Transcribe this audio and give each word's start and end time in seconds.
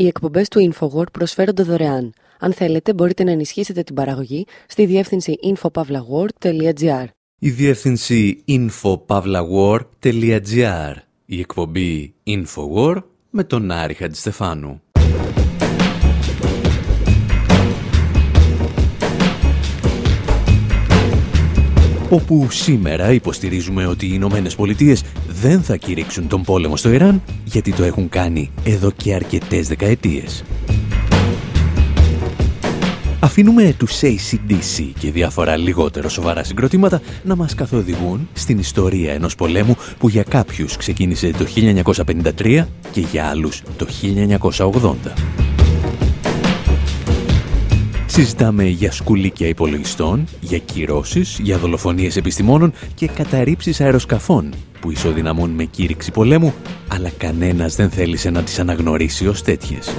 Οι 0.00 0.06
εκπομπές 0.06 0.48
του 0.48 0.72
InfoWord 0.72 1.12
προσφέρονται 1.12 1.62
δωρεάν. 1.62 2.12
Αν 2.38 2.52
θέλετε, 2.52 2.94
μπορείτε 2.94 3.24
να 3.24 3.30
ενισχύσετε 3.30 3.82
την 3.82 3.94
παραγωγή 3.94 4.46
στη 4.66 4.86
διεύθυνση 4.86 5.38
infopavlagor.gr. 5.42 7.04
Η 7.38 7.50
διεύθυνση 7.50 8.44
infopavlagor.gr. 8.48 10.94
Η 11.26 11.40
εκπομπή 11.40 12.14
InfoWord 12.26 13.02
με 13.30 13.44
τον 13.44 13.70
Άρη 13.70 13.94
Χατζηστεφάνου. 13.94 14.80
όπου 22.10 22.50
σήμερα 22.50 23.12
υποστηρίζουμε 23.12 23.86
ότι 23.86 24.06
οι 24.06 24.10
Ηνωμένες 24.12 24.54
Πολιτείες 24.54 25.02
δεν 25.32 25.62
θα 25.62 25.76
κηρύξουν 25.76 26.28
τον 26.28 26.42
πόλεμο 26.42 26.76
στο 26.76 26.90
Ιράν 26.90 27.22
γιατί 27.44 27.72
το 27.72 27.82
έχουν 27.82 28.08
κάνει 28.08 28.50
εδώ 28.64 28.90
και 28.90 29.14
αρκετές 29.14 29.68
δεκαετίες. 29.68 30.44
Αφήνουμε 33.20 33.74
τους 33.78 34.00
ACDC 34.00 34.90
και 34.98 35.10
διάφορα 35.10 35.56
λιγότερο 35.56 36.08
σοβαρά 36.08 36.44
συγκροτήματα 36.44 37.00
να 37.24 37.36
μας 37.36 37.54
καθοδηγούν 37.54 38.28
στην 38.32 38.58
ιστορία 38.58 39.12
ενός 39.12 39.34
πολέμου 39.34 39.76
που 39.98 40.08
για 40.08 40.22
κάποιους 40.22 40.76
ξεκίνησε 40.76 41.30
το 41.30 41.46
1953 42.38 42.66
και 42.92 43.00
για 43.00 43.26
άλλους 43.26 43.62
το 43.76 43.86
1980. 44.56 45.59
Συζητάμε 48.20 48.64
για 48.64 48.92
σκουλίκια 48.92 49.46
υπολογιστών, 49.46 50.26
για 50.40 50.58
κυρώσεις, 50.58 51.38
για 51.42 51.58
δολοφονίες 51.58 52.16
επιστημόνων 52.16 52.72
και 52.94 53.06
καταρρίψεις 53.06 53.80
αεροσκαφών 53.80 54.54
που 54.80 54.90
ισοδυναμούν 54.90 55.50
με 55.50 55.64
κήρυξη 55.64 56.10
πολέμου, 56.10 56.54
αλλά 56.88 57.10
κανένας 57.10 57.76
δεν 57.76 57.90
θέλησε 57.90 58.30
να 58.30 58.42
τις 58.42 58.58
αναγνωρίσει 58.58 59.26
ως 59.26 59.42
τέτοιες. 59.42 59.94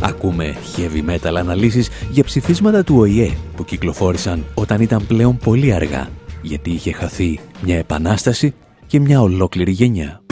Ακούμε 0.00 0.56
heavy 0.76 1.10
metal 1.10 1.34
αναλύσεις 1.36 1.88
για 2.10 2.24
ψηφίσματα 2.24 2.84
του 2.84 2.96
ΟΗΕ 2.98 3.30
που 3.56 3.64
κυκλοφόρησαν 3.64 4.44
όταν 4.54 4.80
ήταν 4.80 5.06
πλέον 5.06 5.36
πολύ 5.36 5.72
αργά, 5.72 6.08
γιατί 6.42 6.70
είχε 6.70 6.92
χαθεί 6.92 7.40
μια 7.62 7.78
επανάσταση 7.78 8.54
και 8.86 9.00
μια 9.00 9.20
ολόκληρη 9.20 9.72
γενιά. 9.72 10.22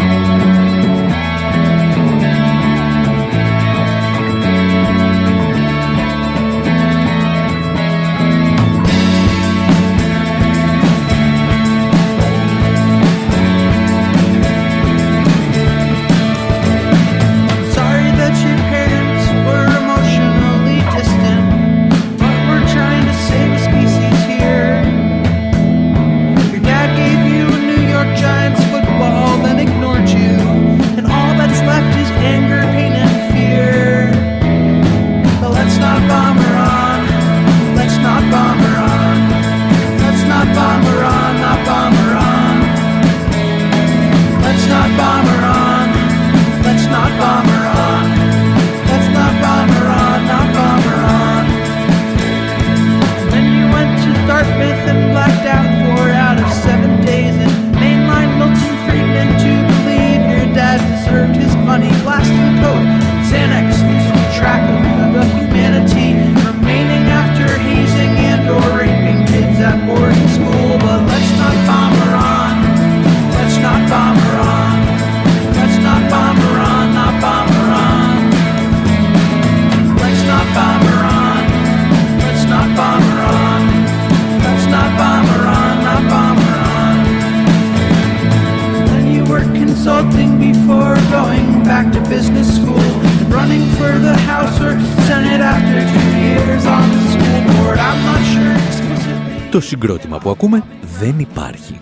Συγκρότημα 99.66 100.18
που 100.18 100.30
ακούμε 100.30 100.64
δεν 100.98 101.18
υπάρχει. 101.18 101.80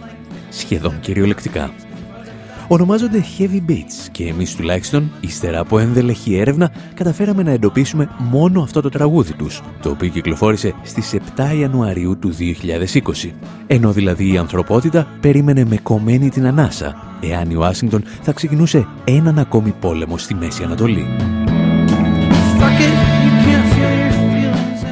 Σχεδόν 0.51 1.01
κυριολεκτικά. 1.01 1.71
Ονομάζονται 2.69 3.25
Heavy 3.39 3.71
Beats 3.71 4.09
και 4.13 4.27
εμείς 4.27 4.55
τουλάχιστον, 4.55 5.11
ύστερα 5.21 5.59
από 5.59 5.79
ενδελεχή 5.79 6.37
έρευνα, 6.37 6.73
καταφέραμε 6.95 7.43
να 7.43 7.51
εντοπίσουμε 7.51 8.09
μόνο 8.19 8.63
αυτό 8.63 8.81
το 8.81 8.89
τραγούδι 8.89 9.33
τους, 9.33 9.63
το 9.83 9.91
οποίο 9.91 10.09
κυκλοφόρησε 10.09 10.75
στις 10.83 11.15
7 11.37 11.57
Ιανουαρίου 11.59 12.19
του 12.19 12.33
2020. 12.33 13.33
Ενώ 13.67 13.93
δηλαδή 13.93 14.33
η 14.33 14.37
ανθρωπότητα 14.37 15.07
περίμενε 15.21 15.65
με 15.65 15.77
κομμένη 15.77 16.29
την 16.29 16.47
ανάσα, 16.47 16.97
εάν 17.21 17.51
η 17.51 17.55
Ουάσιγκτον 17.55 18.05
θα 18.23 18.33
ξεκινούσε 18.33 18.87
έναν 19.05 19.39
ακόμη 19.39 19.75
πόλεμο 19.81 20.19
στη 20.19 20.35
Μέση 20.35 20.63
Ανατολή. 20.63 21.07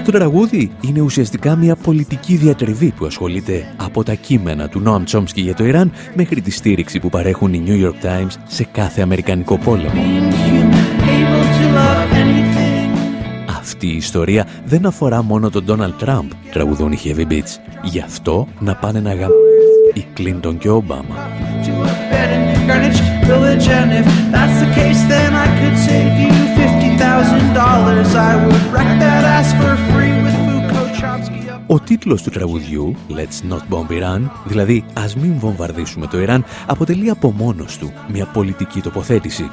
Το 0.04 0.12
τραγούδι 0.12 0.72
είναι 0.80 1.00
ουσιαστικά 1.00 1.56
μια 1.56 1.76
πολιτική 1.76 2.36
διατριβή 2.36 2.90
που 2.90 3.04
ασχολείται 3.04 3.74
από 3.76 4.02
τα 4.02 4.14
κείμενα 4.14 4.68
του 4.68 4.80
Νόαμ 4.80 5.04
Τσόμσκι 5.04 5.40
για 5.40 5.54
το 5.54 5.64
Ιράν 5.64 5.92
μέχρι 6.14 6.40
τη 6.40 6.50
στήριξη 6.50 6.98
που 6.98 7.08
παρέχουν 7.08 7.52
οι 7.54 7.62
New 7.66 7.86
York 7.86 8.06
Times 8.06 8.32
σε 8.46 8.64
κάθε 8.72 9.02
Αμερικανικό 9.02 9.58
πόλεμο. 9.58 10.02
Αυτή 13.58 13.86
η 13.86 13.96
ιστορία 13.96 14.46
δεν 14.64 14.86
αφορά 14.86 15.22
μόνο 15.22 15.50
τον 15.50 15.64
Ντόναλτ 15.64 15.94
Τραμπ, 15.98 16.30
τραγουδούν 16.52 16.92
οι 16.92 16.98
Heavy 17.04 17.32
Beats. 17.32 17.58
Γι' 17.82 18.00
αυτό 18.00 18.48
να 18.58 18.74
πάνε 18.74 19.00
να 19.00 19.14
γαμ... 19.14 19.30
οι 19.94 20.04
Κλίντον 20.12 20.58
και 20.58 20.68
ο 20.68 20.74
Ομπάμα. 20.74 21.16
Ο 31.66 31.80
τίτλος 31.80 32.22
του 32.22 32.30
τραγουδιού, 32.30 32.96
Let's 33.08 33.52
Not 33.52 33.60
Bomb 33.70 33.90
Iran, 33.90 34.30
δηλαδή 34.44 34.84
«Ας 34.92 35.16
μην 35.16 35.38
βομβαρδίσουμε 35.38 36.06
το 36.06 36.20
Ιράν», 36.20 36.44
αποτελεί 36.66 37.10
από 37.10 37.32
μόνος 37.32 37.78
του 37.78 37.92
μια 38.12 38.26
πολιτική 38.26 38.80
τοποθέτηση. 38.80 39.50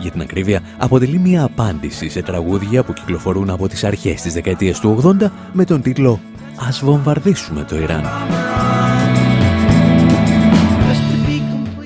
Για 0.00 0.10
την 0.10 0.20
ακρίβεια, 0.20 0.60
αποτελεί 0.78 1.18
μια 1.18 1.42
απάντηση 1.44 2.08
σε 2.08 2.22
τραγούδια 2.22 2.84
που 2.84 2.92
κυκλοφορούν 2.92 3.50
από 3.50 3.68
τις 3.68 3.84
αρχές 3.84 4.22
της 4.22 4.32
δεκαετίας 4.32 4.80
του 4.80 5.02
80 5.20 5.30
με 5.52 5.64
τον 5.64 5.82
τίτλο 5.82 6.20
«Ας 6.68 6.80
βομβαρδίσουμε 6.84 7.64
το 7.64 7.78
Ιράν». 7.78 8.04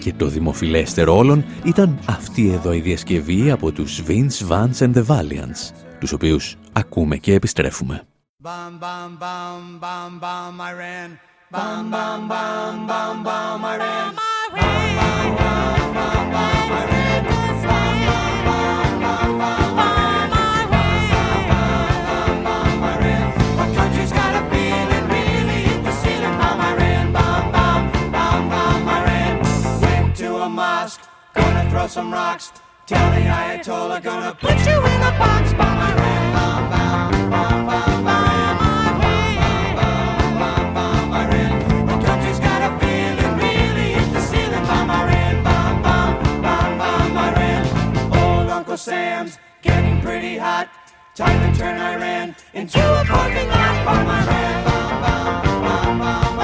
Και 0.07 0.13
το 0.13 0.27
δημοφιλέστερο 0.27 1.17
όλων 1.17 1.45
ήταν 1.65 1.99
αυτή 2.07 2.51
εδώ 2.51 2.73
η 2.73 2.81
διασκευή 2.81 3.51
από 3.51 3.73
τους 3.73 4.03
Vince 4.07 4.49
Vance 4.49 4.79
and 4.79 4.95
the 4.95 5.07
Valiants, 5.07 5.73
τους 6.01 6.13
οποίους 6.13 6.57
ακούμε 6.73 7.17
και 7.17 7.33
επιστρέφουμε. 7.33 8.03
Throw 31.77 31.87
some 31.87 32.11
rocks. 32.11 32.53
Tell 32.87 33.11
the 33.11 33.21
Ayatollah 33.21 34.03
gonna 34.03 34.35
put 34.35 34.57
you 34.67 34.79
in 34.93 35.01
a 35.03 35.13
box. 35.21 35.53
Bomb 35.53 35.79
Iran, 35.91 36.33
bomb, 36.33 36.71
bomb, 36.71 37.31
bomb, 37.31 37.67
bomb 37.67 38.07
Iran. 38.09 38.47
Uncle 48.51 48.77
Sam's 48.79 49.39
getting 49.61 50.01
pretty 50.01 50.39
hot. 50.39 50.69
Time 51.15 51.39
to 51.53 51.59
turn 51.59 51.79
Iran 51.79 52.35
into 52.55 52.81
a 53.01 53.05
parking 53.05 53.49
lot. 53.51 53.85
Bomb 53.85 54.07
Iran, 54.07 54.65
bomb, 54.65 55.01
bomb, 55.03 55.43
bomb, 55.63 55.99
bomb, 55.99 56.36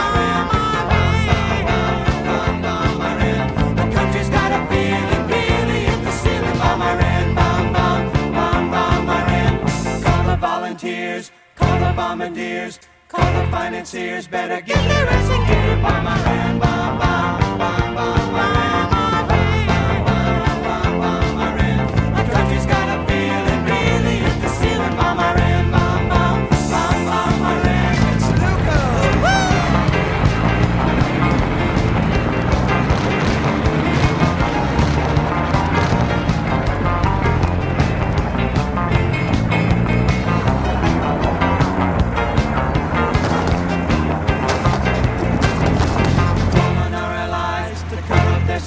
volunteers, 10.73 11.31
call 11.55 11.79
the 11.81 11.93
bombardiers, 11.95 12.79
call 13.09 13.33
the 13.35 13.51
financiers. 13.51 14.27
Better 14.27 14.61
get 14.63 14.77
their 14.89 15.09
ass 15.09 15.31
in 15.31 15.47
gear. 15.47 15.77
Bomb 15.83 16.07
Iran, 16.07 16.59
bomb, 16.59 16.99
bomb, 16.99 17.59
bomb, 17.59 17.95
bomb, 17.95 18.35
Iran. 18.35 18.92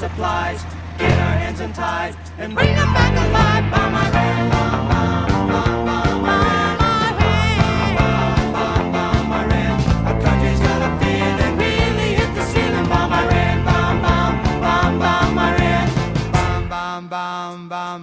Supplies, 0.09 0.63
get 0.99 1.11
our 1.11 1.35
hands 1.41 1.59
untied, 1.59 2.15
and 2.37 2.53
bring 2.53 2.75
them 2.75 2.93
back 2.93 3.13
alive. 3.25 3.71
By 3.71 3.89
my 3.89 4.03
hand, 4.15 4.51
bomb, 4.51 4.87
bomb, 4.87 5.47
bomb, 5.47 5.85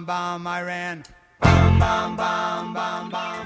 bomb, 0.05 0.43
bomb, 1.79 2.17
bomb, 2.17 2.52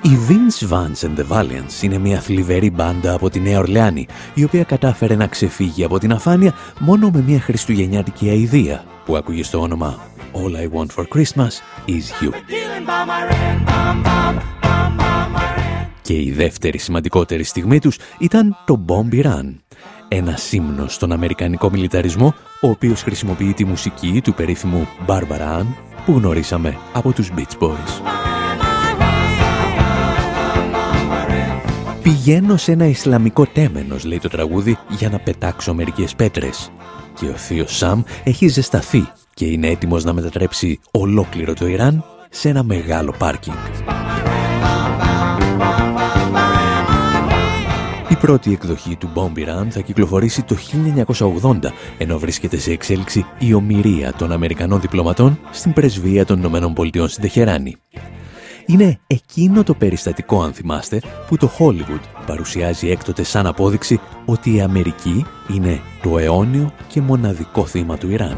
Οι 0.07 0.17
Vince 0.27 0.69
Vance 0.69 1.07
and 1.07 1.19
the 1.19 1.37
Valiants 1.37 1.81
είναι 1.81 1.97
μια 1.97 2.19
θλιβερή 2.19 2.71
μπάντα 2.71 3.13
από 3.13 3.29
τη 3.29 3.39
Νέα 3.39 3.59
Ορλεάνη, 3.59 4.07
η 4.33 4.43
οποία 4.43 4.63
κατάφερε 4.63 5.15
να 5.15 5.27
ξεφύγει 5.27 5.83
από 5.83 5.99
την 5.99 6.11
αφάνεια 6.11 6.53
μόνο 6.79 7.09
με 7.09 7.21
μια 7.21 7.39
χριστουγεννιάτικη 7.39 8.29
αηδία 8.29 8.83
που 9.05 9.17
ακούγε 9.17 9.43
στο 9.43 9.59
όνομα 9.59 9.99
All 10.33 10.55
I 10.55 10.79
Want 10.79 10.87
for 10.95 11.03
Christmas 11.03 11.51
is 11.87 12.25
You. 12.25 12.31
Και 16.01 16.13
η 16.13 16.31
δεύτερη 16.31 16.77
σημαντικότερη 16.77 17.43
στιγμή 17.43 17.79
τους 17.79 17.97
ήταν 18.19 18.57
το 18.65 18.85
Bombi 18.87 19.23
Run, 19.23 19.55
ένα 20.07 20.35
σύμνο 20.35 20.87
στον 20.87 21.11
Αμερικανικό 21.11 21.69
μιλιταρισμό, 21.69 22.33
ο 22.61 22.69
οποίος 22.69 23.01
χρησιμοποιεί 23.01 23.53
τη 23.53 23.65
μουσική 23.65 24.21
του 24.23 24.33
περίφημου 24.33 24.87
Barbara 25.07 25.59
Ann 25.59 25.65
που 26.05 26.11
γνωρίσαμε 26.11 26.77
από 26.93 27.11
τους 27.11 27.31
Beach 27.35 27.63
Boys. 27.63 28.26
Πηγαίνω 32.07 32.57
σε 32.57 32.71
ένα 32.71 32.85
Ισλαμικό 32.85 33.45
τέμενος, 33.45 34.05
λέει 34.05 34.19
το 34.19 34.29
τραγούδι, 34.29 34.77
για 34.89 35.09
να 35.09 35.19
πετάξω 35.19 35.73
μερικές 35.73 36.15
πέτρες. 36.15 36.71
Και 37.19 37.25
ο 37.25 37.33
θείος 37.33 37.77
Σαμ 37.77 38.01
έχει 38.23 38.47
ζεσταθεί 38.47 39.07
και 39.33 39.45
είναι 39.45 39.67
έτοιμος 39.67 40.03
να 40.03 40.13
μετατρέψει 40.13 40.79
ολόκληρο 40.91 41.53
το 41.53 41.67
Ιράν 41.67 42.03
σε 42.29 42.49
ένα 42.49 42.63
μεγάλο 42.63 43.13
πάρκινγκ. 43.17 43.55
Η 48.09 48.15
πρώτη 48.15 48.51
εκδοχή 48.51 48.95
του 48.95 49.09
Bombi 49.15 49.67
θα 49.69 49.81
κυκλοφορήσει 49.81 50.43
το 50.43 50.55
1980, 51.41 51.71
ενώ 51.97 52.19
βρίσκεται 52.19 52.57
σε 52.57 52.71
εξέλιξη 52.71 53.25
η 53.39 53.53
ομοιρία 53.53 54.13
των 54.13 54.31
Αμερικανών 54.31 54.81
διπλωματών 54.81 55.39
στην 55.51 55.73
πρεσβεία 55.73 56.25
των 56.25 56.37
Ηνωμένων 56.37 56.73
Πολιτειών 56.73 57.07
στην 57.07 57.21
Τεχεράνη. 57.21 57.77
Είναι 58.69 58.99
εκείνο 59.07 59.63
το 59.63 59.73
περιστατικό, 59.73 60.41
αν 60.41 60.53
θυμάστε, 60.53 61.01
που 61.27 61.37
το 61.37 61.51
Hollywood 61.57 62.01
παρουσιάζει 62.25 62.89
έκτοτε 62.89 63.23
σαν 63.23 63.45
απόδειξη 63.45 63.99
ότι 64.25 64.55
η 64.55 64.61
Αμερική 64.61 65.25
είναι 65.53 65.81
το 66.01 66.17
αιώνιο 66.17 66.73
και 66.87 67.01
μοναδικό 67.01 67.65
θύμα 67.65 67.97
του 67.97 68.09
Ιράν. 68.09 68.37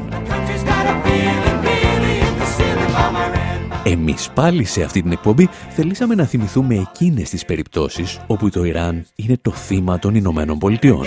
Εμείς 3.84 4.30
πάλι 4.34 4.64
σε 4.64 4.84
αυτή 4.84 5.02
την 5.02 5.12
εκπομπή 5.12 5.50
θελήσαμε 5.70 6.16
να 6.16 6.26
θυμηθούμε 6.26 6.76
εκείνες 6.76 7.30
τις 7.30 7.46
περιπτώσεις 7.46 8.20
όπου 8.28 8.50
το 8.50 8.64
Ιράν 8.64 9.06
είναι 9.16 9.38
το 9.42 9.52
θύμα 9.52 10.00
των 10.00 10.16
Ηνωμένων 10.16 10.58
Πολιτειών. 10.58 11.06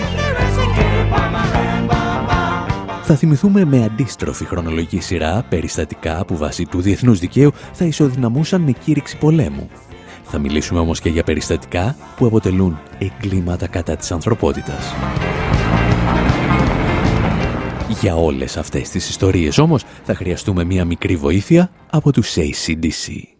Θα 3.13 3.21
θυμηθούμε 3.21 3.65
με 3.65 3.83
αντίστροφη 3.83 4.45
χρονολογική 4.45 4.99
σειρά 4.99 5.45
περιστατικά 5.49 6.25
που 6.25 6.37
βάσει 6.37 6.65
του 6.65 6.81
διεθνούς 6.81 7.19
δικαίου 7.19 7.51
θα 7.73 7.85
ισοδυναμούσαν 7.85 8.61
με 8.61 8.71
κήρυξη 8.71 9.17
πολέμου. 9.17 9.69
Θα 10.23 10.39
μιλήσουμε 10.39 10.79
όμως 10.79 10.99
και 10.99 11.09
για 11.09 11.23
περιστατικά 11.23 11.95
που 12.15 12.25
αποτελούν 12.25 12.79
εγκλήματα 12.97 13.67
κατά 13.67 13.95
της 13.95 14.11
ανθρωπότητας. 14.11 14.93
Για 18.01 18.15
όλες 18.15 18.57
αυτές 18.57 18.89
τις 18.89 19.09
ιστορίες 19.09 19.57
όμως 19.57 19.83
θα 20.03 20.15
χρειαστούμε 20.15 20.63
μία 20.63 20.85
μικρή 20.85 21.15
βοήθεια 21.15 21.69
από 21.89 22.11
τους 22.11 22.35
ACDC. 22.35 23.32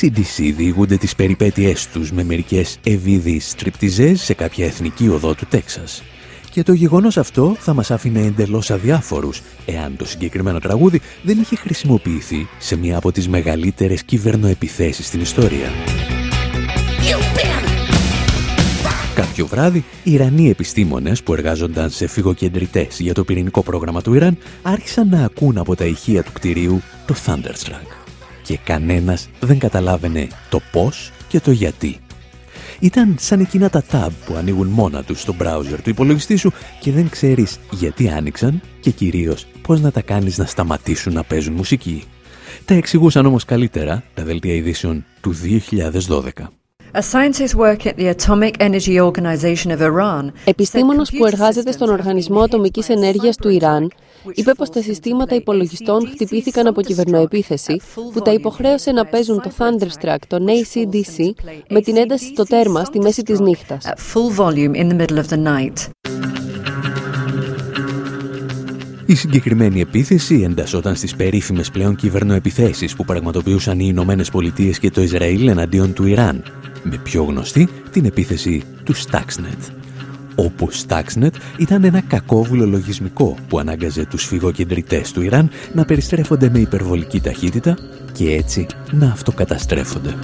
Οι 0.00 0.12
ACDC 0.16 0.52
διηγούνται 0.56 0.96
τις 0.96 1.14
περιπέτειές 1.14 1.88
τους 1.88 2.12
με 2.12 2.24
μερικές 2.24 2.78
ευίδεις 2.84 3.48
στριπτιζές 3.50 4.20
σε 4.22 4.34
κάποια 4.34 4.66
εθνική 4.66 5.08
οδό 5.08 5.34
του 5.34 5.46
Τέξας. 5.46 6.02
Και 6.50 6.62
το 6.62 6.72
γεγονός 6.72 7.16
αυτό 7.16 7.56
θα 7.58 7.74
μας 7.74 7.90
άφηνε 7.90 8.20
εντελώς 8.20 8.70
αδιάφορους 8.70 9.42
εάν 9.66 9.96
το 9.96 10.06
συγκεκριμένο 10.06 10.58
τραγούδι 10.58 11.00
δεν 11.22 11.38
είχε 11.40 11.56
χρησιμοποιηθεί 11.56 12.48
σε 12.58 12.76
μία 12.76 12.96
από 12.96 13.12
τις 13.12 13.28
μεγαλύτερες 13.28 14.02
κυβερνοεπιθέσεις 14.02 15.06
στην 15.06 15.20
ιστορία. 15.20 15.70
Κάποιο 19.14 19.46
βράδυ, 19.46 19.84
οι 20.04 20.12
Ιρανοί 20.12 20.50
επιστήμονες 20.50 21.22
που 21.22 21.32
εργάζονταν 21.32 21.90
σε 21.90 22.06
φυγοκεντρητές 22.06 23.00
για 23.00 23.14
το 23.14 23.24
πυρηνικό 23.24 23.62
πρόγραμμα 23.62 24.02
του 24.02 24.14
Ιράν 24.14 24.38
άρχισαν 24.62 25.08
να 25.08 25.24
ακούν 25.24 25.58
από 25.58 25.76
τα 25.76 25.84
ηχεία 25.84 26.22
του 26.22 26.32
κτηρίου 26.32 26.82
το 27.06 27.14
Thunderstruck. 27.26 27.97
Και 28.48 28.58
κανένας 28.64 29.28
δεν 29.40 29.58
καταλάβαινε 29.58 30.28
το 30.48 30.60
πώς 30.72 31.12
και 31.28 31.40
το 31.40 31.50
γιατί. 31.50 31.98
Ήταν 32.80 33.16
σαν 33.18 33.40
εκείνα 33.40 33.70
τα 33.70 33.84
tab 33.92 34.08
που 34.26 34.34
ανοίγουν 34.34 34.66
μόνα 34.66 35.02
τους 35.02 35.20
στο 35.20 35.34
browser 35.40 35.78
του 35.82 35.90
υπολογιστή 35.90 36.36
σου 36.36 36.52
και 36.80 36.92
δεν 36.92 37.08
ξέρεις 37.08 37.58
γιατί 37.70 38.08
άνοιξαν 38.08 38.60
και 38.80 38.90
κυρίως 38.90 39.46
πώς 39.62 39.80
να 39.80 39.90
τα 39.90 40.00
κάνεις 40.00 40.38
να 40.38 40.44
σταματήσουν 40.44 41.12
να 41.12 41.22
παίζουν 41.22 41.54
μουσική. 41.54 42.04
Τα 42.64 42.74
εξηγούσαν 42.74 43.26
όμως 43.26 43.44
καλύτερα 43.44 44.02
τα 44.14 44.24
δελτία 44.24 44.54
ειδήσεων 44.54 45.04
του 45.20 45.34
2012. 46.08 46.30
Επιστήμονος 50.44 51.10
που 51.10 51.26
εργάζεται 51.26 51.72
στον 51.72 51.88
Οργανισμό 51.88 52.40
Ατομικής 52.40 52.88
Ενέργειας 52.88 53.36
του 53.36 53.48
Ιράν 53.48 53.90
είπε 54.34 54.54
πως 54.54 54.70
τα 54.70 54.82
συστήματα 54.82 55.34
υπολογιστών 55.34 56.08
χτυπήθηκαν 56.08 56.66
από 56.66 56.80
κυβερνοεπίθεση 56.80 57.80
που 58.12 58.20
τα 58.20 58.32
υποχρέωσε 58.32 58.92
να 58.92 59.04
παίζουν 59.04 59.42
το 59.42 59.50
Thunderstruck, 59.58 60.18
τον 60.26 60.46
ACDC, 60.46 61.30
με 61.68 61.80
την 61.80 61.96
ένταση 61.96 62.26
στο 62.26 62.44
τέρμα 62.44 62.84
στη 62.84 62.98
μέση 62.98 63.22
της 63.22 63.40
νύχτας. 63.40 63.86
Η 69.10 69.14
συγκεκριμένη 69.14 69.80
επίθεση 69.80 70.42
εντασσόταν 70.42 70.96
στις 70.96 71.16
περίφημες 71.16 71.70
πλέον 71.70 71.96
κυβερνοεπιθέσεις 71.96 72.96
που 72.96 73.04
πραγματοποιούσαν 73.04 73.78
οι 73.78 73.86
Ηνωμένες 73.88 74.30
Πολιτείες 74.30 74.78
και 74.78 74.90
το 74.90 75.00
Ισραήλ 75.00 75.48
εναντίον 75.48 75.92
του 75.92 76.06
Ιράν, 76.06 76.42
με 76.82 77.00
πιο 77.02 77.22
γνωστή 77.22 77.68
την 77.90 78.04
επίθεση 78.04 78.62
του 78.84 78.94
Stuxnet. 78.96 79.87
Όπου 80.38 80.68
Stuxnet 80.72 81.32
ήταν 81.56 81.84
ένα 81.84 82.00
κακόβουλο 82.00 82.66
λογισμικό 82.66 83.36
που 83.48 83.58
ανάγκαζε 83.58 84.06
τους 84.06 84.24
φυγοκεντρητές 84.24 85.12
του 85.12 85.22
Ιράν 85.22 85.50
να 85.72 85.84
περιστρέφονται 85.84 86.50
με 86.50 86.58
υπερβολική 86.58 87.20
ταχύτητα 87.20 87.78
και 88.12 88.34
έτσι 88.34 88.66
να 88.90 89.06
αυτοκαταστρέφονται. 89.06 90.14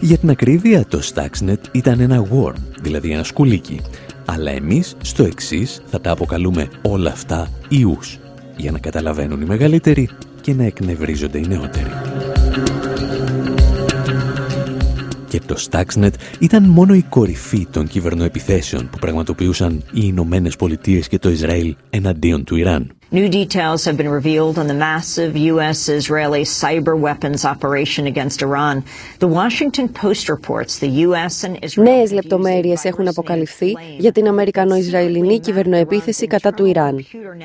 Για 0.00 0.18
την 0.18 0.30
ακρίβεια, 0.30 0.84
το 0.88 1.00
Stuxnet 1.14 1.60
ήταν 1.72 2.00
ένα 2.00 2.26
worm, 2.32 2.56
δηλαδή 2.80 3.10
ένα 3.10 3.22
σκουλίκι, 3.22 3.80
αλλά 4.24 4.50
εμείς 4.50 4.96
στο 5.02 5.24
εξής 5.24 5.82
θα 5.86 6.00
τα 6.00 6.10
αποκαλούμε 6.10 6.68
όλα 6.82 7.10
αυτά 7.10 7.48
ιούς, 7.68 8.18
για 8.56 8.70
να 8.70 8.78
καταλαβαίνουν 8.78 9.40
οι 9.40 9.44
μεγαλύτεροι 9.44 10.08
και 10.40 10.54
να 10.54 10.64
εκνευρίζονται 10.64 11.38
οι 11.38 11.46
νεότεροι. 11.48 11.90
Και 15.28 15.40
το 15.46 15.56
Stuxnet 15.70 16.12
ήταν 16.38 16.62
μόνο 16.62 16.94
η 16.94 17.02
κορυφή 17.02 17.66
των 17.70 17.86
κυβερνοεπιθέσεων 17.86 18.88
που 18.90 18.98
πραγματοποιούσαν 18.98 19.72
οι 19.92 20.00
Ηνωμένες 20.02 20.56
Πολιτείες 20.56 21.08
και 21.08 21.18
το 21.18 21.30
Ισραήλ 21.30 21.76
εναντίον 21.90 22.44
του 22.44 22.56
Ιράν. 22.56 22.97
New 23.10 23.26
details 23.30 23.86
have 23.86 23.96
been 23.96 24.10
revealed 24.10 24.58
on 24.58 24.66
the 24.66 24.74
massive 24.74 25.34
U.S.-Israeli 25.34 26.44
cyber 26.44 26.94
weapons 26.94 27.42
operation 27.46 28.06
against 28.06 28.42
Iran. 28.42 28.84
The 29.18 29.26
Washington 29.26 29.88
Post 29.88 30.28
reports 30.28 30.78
the 30.78 30.90
U.S. 31.06 31.44
and 31.44 31.58
Israel... 31.62 31.84
Νέες 31.84 32.12
λεπτομέρειες 32.12 32.84
έχουν 32.84 33.08
αποκαλυφθεί 33.08 33.76
για 33.98 34.12
την 34.12 34.28
Αμερικανο-Ισραηλινή 34.28 35.40
κυβερνοεπίθεση 35.40 36.26
κατά 36.26 36.52
του 36.52 36.64
Ιράν. 36.64 36.98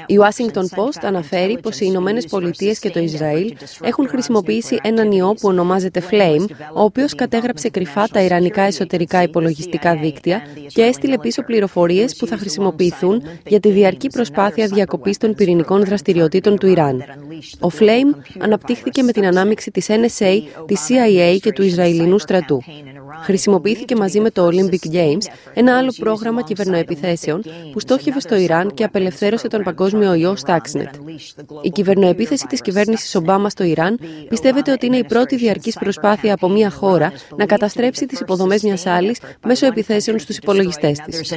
Η 0.05 0.15
Washington 0.21 0.79
Post 0.79 0.99
αναφέρει 1.01 1.59
πως 1.61 1.79
οι 1.79 1.85
Ηνωμένες 1.87 2.25
Πολιτείες 2.25 2.79
και 2.79 2.89
το 2.89 2.99
Ισραήλ 2.99 3.53
έχουν 3.81 4.07
χρησιμοποιήσει 4.07 4.79
έναν 4.81 5.11
ιό 5.11 5.33
που 5.33 5.47
ονομάζεται 5.47 6.01
Flame, 6.11 6.45
ο 6.73 6.81
οποίος 6.81 7.15
κατέγραψε 7.15 7.69
κρυφά 7.69 8.07
τα 8.07 8.21
ιρανικά 8.21 8.61
εσωτερικά 8.61 9.23
υπολογιστικά 9.23 9.95
δίκτυα 9.95 10.41
και 10.67 10.81
έστειλε 10.81 11.17
πίσω 11.17 11.43
πληροφορίες 11.43 12.15
που 12.15 12.27
θα 12.27 12.37
χρησιμοποιηθούν 12.37 13.23
για 13.47 13.59
τη 13.59 13.71
διαρκή 13.71 14.07
προσπάθεια 14.07 14.67
διακοπής 14.67 15.17
των 15.17 15.29
πυρηνικών 15.29 15.51
πυρηνικών 15.53 15.85
δραστηριοτήτων 15.85 16.57
του 16.57 16.67
Ιράν. 16.67 17.03
Ο 17.59 17.67
Flame 17.79 18.39
αναπτύχθηκε 18.39 19.03
με 19.03 19.11
την 19.11 19.25
ανάμειξη 19.25 19.71
της 19.71 19.87
NSA, 19.89 20.41
της 20.65 20.87
CIA 20.89 21.37
και 21.41 21.51
του 21.51 21.63
Ισραηλινού 21.63 22.19
στρατού. 22.19 22.61
Χρησιμοποιήθηκε 23.23 23.95
μαζί 23.95 24.19
με 24.19 24.29
το 24.29 24.47
Olympic 24.47 24.93
Games, 24.93 25.25
ένα 25.53 25.77
άλλο 25.77 25.93
πρόγραμμα 25.99 26.41
κυβερνοεπιθέσεων 26.41 27.43
που 27.71 27.79
στόχευε 27.79 28.19
στο 28.19 28.35
Ιράν 28.35 28.73
και 28.73 28.83
απελευθέρωσε 28.83 29.47
τον 29.47 29.63
παγκόσμιο 29.63 30.13
ιό 30.13 30.35
Stuxnet. 30.45 30.89
Η 31.61 31.69
κυβερνοεπίθεση 31.69 32.47
της 32.47 32.61
κυβέρνησης 32.61 33.15
Ομπάμα 33.15 33.49
στο 33.49 33.63
Ιράν 33.63 33.99
πιστεύεται 34.29 34.71
ότι 34.71 34.85
είναι 34.85 34.97
η 34.97 35.03
πρώτη 35.03 35.35
διαρκής 35.35 35.77
προσπάθεια 35.79 36.33
από 36.33 36.49
μια 36.49 36.69
χώρα 36.69 37.11
να 37.37 37.45
καταστρέψει 37.45 38.05
τις 38.05 38.19
υποδομές 38.19 38.63
μιας 38.63 38.85
άλλης 38.85 39.19
μέσω 39.45 39.65
επιθέσεων 39.65 40.19
στους 40.19 40.37
υπολογιστές 40.37 40.99
της. 40.99 41.33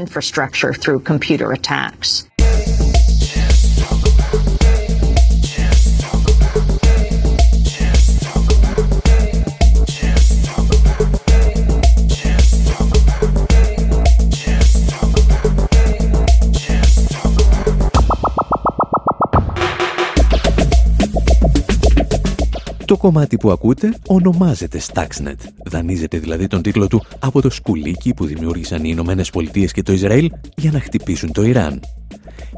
Το 22.87 22.97
κομμάτι 22.97 23.37
που 23.37 23.51
ακούτε 23.51 23.95
ονομάζεται 24.07 24.81
Stuxnet. 24.93 25.35
Δανείζεται 25.65 26.19
δηλαδή 26.19 26.47
τον 26.47 26.63
τίτλο 26.63 26.87
του 26.87 27.05
από 27.19 27.41
το 27.43 27.51
σκουλίκι 27.51 28.15
που 28.15 28.27
δημιούργησαν 28.27 28.85
οι 28.85 28.89
Ηνωμένες 28.93 29.31
Πολιτείες 29.31 29.73
και 29.73 29.83
το 29.83 29.93
Ισραήλ 29.93 30.31
για 30.57 30.71
να 30.71 30.81
χτυπήσουν 30.81 31.33
το 31.33 31.43
Ιράν. 31.43 31.81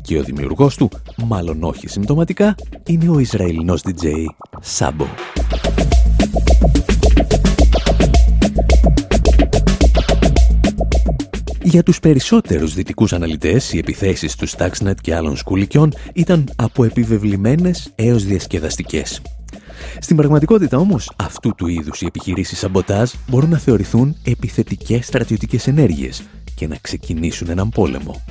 Και 0.03 0.19
ο 0.19 0.23
δημιουργός 0.23 0.77
του, 0.77 0.91
μάλλον 1.25 1.63
όχι 1.63 1.89
συμπτωματικά, 1.89 2.55
είναι 2.87 3.09
ο 3.09 3.19
Ισραηλινός 3.19 3.83
DJ 3.85 4.07
Sabo. 4.79 5.07
Για 11.63 11.83
τους 11.83 12.01
περισσότερους 12.01 12.75
δυτικούς 12.75 13.13
αναλυτές, 13.13 13.73
οι 13.73 13.79
επιθέσεις 13.79 14.37
του 14.37 14.49
Stuxnet 14.49 14.95
και 15.01 15.15
άλλων 15.15 15.37
σκουλικιών 15.37 15.93
ήταν 16.13 16.51
από 16.57 16.85
επιβεβλημένες 16.85 17.93
έως 17.95 18.25
διασκεδαστικές. 18.25 19.21
Στην 19.99 20.17
πραγματικότητα 20.17 20.79
όμως, 20.79 21.13
αυτού 21.17 21.55
του 21.55 21.67
είδους 21.67 22.01
οι 22.01 22.07
επιχειρήσεις 22.07 22.59
σαμποτάζ 22.59 23.11
μπορούν 23.29 23.51
να 23.51 23.59
θεωρηθούν 23.59 24.17
επιθετικές 24.25 25.07
στρατιωτικές 25.07 25.67
ενέργειες 25.67 26.23
και 26.55 26.67
να 26.67 26.77
ξεκινήσουν 26.81 27.49
έναν 27.51 27.69
πόλεμο. 27.69 28.25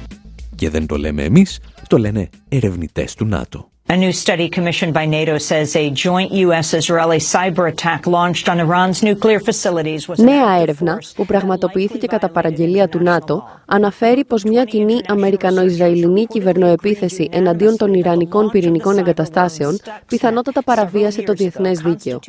Και 0.56 0.70
δεν 0.70 0.86
το 0.86 0.98
λέμε 0.98 1.24
εμείς, 1.24 1.60
το 1.88 1.98
λένε 1.98 2.30
ερευνητές 2.50 3.13
του 3.13 3.25
ΝΑΤΟ. 3.25 3.70
A 3.89 3.96
new 3.96 4.12
study 4.12 4.50
commissioned 4.50 4.94
by 4.94 5.06
NATO 5.06 5.38
says 5.38 5.74
a 5.77 5.89
joint 5.89 6.29
U.S.-Israeli 6.46 7.20
cyber 7.34 7.65
attack 7.74 8.06
launched 8.06 8.50
on 8.50 8.60
Iran's 8.60 9.01
nuclear 9.01 9.39
facilities 9.39 10.08
was 10.08 10.20
Νέα 10.24 10.62
έρευνα 10.62 11.01
που 11.15 11.25
πραγματοποιήθηκε 11.25 12.08
κατά 12.08 12.29
παραγγελία 12.29 12.89
του 12.89 13.03
ΝΑΤΟ 13.03 13.50
αναφέρει 13.65 14.25
πως 14.25 14.44
μια 14.44 14.63
κοινή 14.63 15.01
Αμερικανο-Ισραηλινή 15.08 16.25
κυβερνοεπίθεση 16.25 17.29
εναντίον 17.32 17.77
των 17.77 17.94
Ιρανικών 17.94 18.50
πυρηνικών 18.50 18.98
εγκαταστάσεων 18.98 19.79
πιθανότατα 20.08 20.63
παραβίασε 20.63 21.22
το 21.22 21.34
διεθνές 21.34 21.79
δίκαιο. 21.79 22.20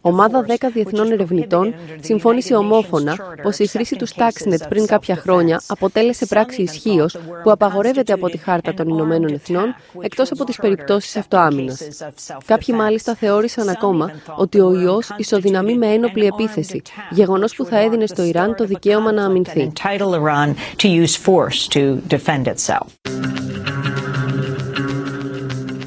Ομάδα 0.00 0.44
10 0.48 0.54
διεθνών 0.72 1.12
ερευνητών 1.12 1.74
συμφώνησε 2.00 2.54
ομόφωνα 2.54 3.16
πως 3.42 3.58
η 3.58 3.66
χρήση 3.66 3.96
του 3.96 4.08
Stuxnet 4.08 4.68
πριν 4.68 4.86
κάποια 4.86 5.16
χρόνια 5.16 5.60
αποτέλεσε 5.66 6.26
πράξη 6.26 6.62
ισχύως 6.62 7.16
που 7.42 7.50
απαγορεύεται 7.50 8.12
από 8.12 8.28
τη 8.28 8.36
Χάρτα 8.36 8.74
των 8.74 8.88
Ηνωμένων 8.88 9.32
Εθνών 9.32 9.74
εκτός 10.00 10.30
από 10.30 10.44
τις 10.44 10.56
περιπτώσεις 10.56 10.94
περιπτώσεις 10.96 11.16
αυτοάμυνας. 11.16 11.82
Κάποιοι 12.46 12.74
μάλιστα 12.78 13.14
θεώρησαν 13.14 13.68
ακόμα 13.68 14.10
ότι 14.36 14.60
ο 14.60 14.80
ιός 14.80 15.08
ισοδυναμεί 15.16 15.78
με 15.78 15.86
ένοπλη 15.86 16.26
επίθεση, 16.26 16.82
γεγονός 17.10 17.54
που 17.54 17.64
θα 17.64 17.78
έδινε 17.78 18.06
στο 18.06 18.22
Ιράν 18.22 18.54
το 18.54 18.64
δικαίωμα 18.64 19.12
να 19.12 19.24
αμυνθεί. 19.24 19.72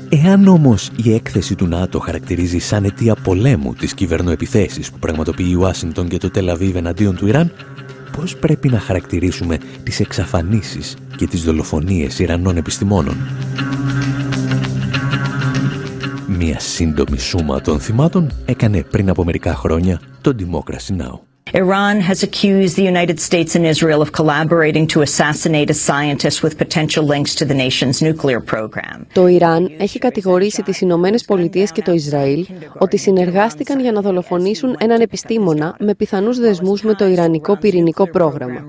Εάν 0.10 0.48
όμως 0.48 0.89
η 1.04 1.13
έκθεση 1.13 1.56
του 1.56 1.68
ΝΑΤΟ 1.68 2.00
χαρακτηρίζει 2.00 2.58
σαν 2.58 2.84
αιτία 2.84 3.16
πολέμου 3.16 3.74
τις 3.74 3.94
κυβερνοεπιθέσεις 3.94 4.92
που 4.92 5.00
πραγματοποιεί 5.00 5.48
η 5.50 5.56
Ουάσινγκτον 5.56 6.08
και 6.08 6.18
το 6.18 6.30
Τελαβίβ 6.30 6.75
εναντίον 6.75 7.16
του 7.16 7.28
Ιράν, 7.28 7.51
πώς 8.18 8.36
πρέπει 8.36 8.70
να 8.70 8.80
χαρακτηρίσουμε 8.80 9.58
τις 9.84 10.00
εξαφανίσεις 10.00 10.96
και 11.16 11.28
τις 11.28 11.44
δολοφονίες 11.44 12.20
Ιρανών 12.20 12.58
επιστημόνων; 12.58 13.18
Μία 16.41 16.60
σύντομη 16.60 17.17
σούμα 17.17 17.62
των 17.62 17.79
θυμάτων 17.79 18.31
έκανε 18.46 18.84
πριν 18.84 19.10
από 19.10 19.24
μερικά 19.24 19.55
χρόνια 19.55 20.01
το 20.22 20.36
Democracy 20.39 21.01
Now! 21.01 21.28
Iran 21.53 22.00
has 22.01 22.22
accused 22.22 22.75
the 22.75 22.84
United 22.84 23.20
States 23.20 23.56
and 23.56 23.65
Israel 23.65 24.01
of 24.01 24.12
collaborating 24.12 24.86
to 24.94 25.01
assassinate 25.01 25.70
a 25.72 25.74
scientist 25.74 26.44
with 26.44 26.58
potential 26.58 27.03
links 27.13 27.34
to 27.39 27.46
the 27.46 27.56
nation's 27.56 28.01
nuclear 28.01 28.39
program. 28.39 29.06
Το 29.13 29.27
Ιράν 29.27 29.72
έχει 29.77 30.00
κατηγορήσει 30.00 30.63
τις 30.63 30.82
Ηνωμένες 30.82 31.25
Πολιτείες 31.25 31.72
και 31.72 31.82
το 31.82 31.91
Ισραήλ 31.91 32.46
ότι 32.77 32.98
συνεργάστηκαν 32.98 33.79
για 33.79 33.91
να 33.91 34.01
δολοφονήσουν 34.01 34.75
έναν 34.79 35.01
επιστήμονα 35.01 35.75
με 35.79 35.96
πιθανούς 35.96 36.39
δεσμούς 36.39 36.82
με 36.82 36.94
το 36.94 37.06
Ιρανικό 37.08 37.58
πυρηνικό 37.58 38.10
πρόγραμμα. 38.10 38.63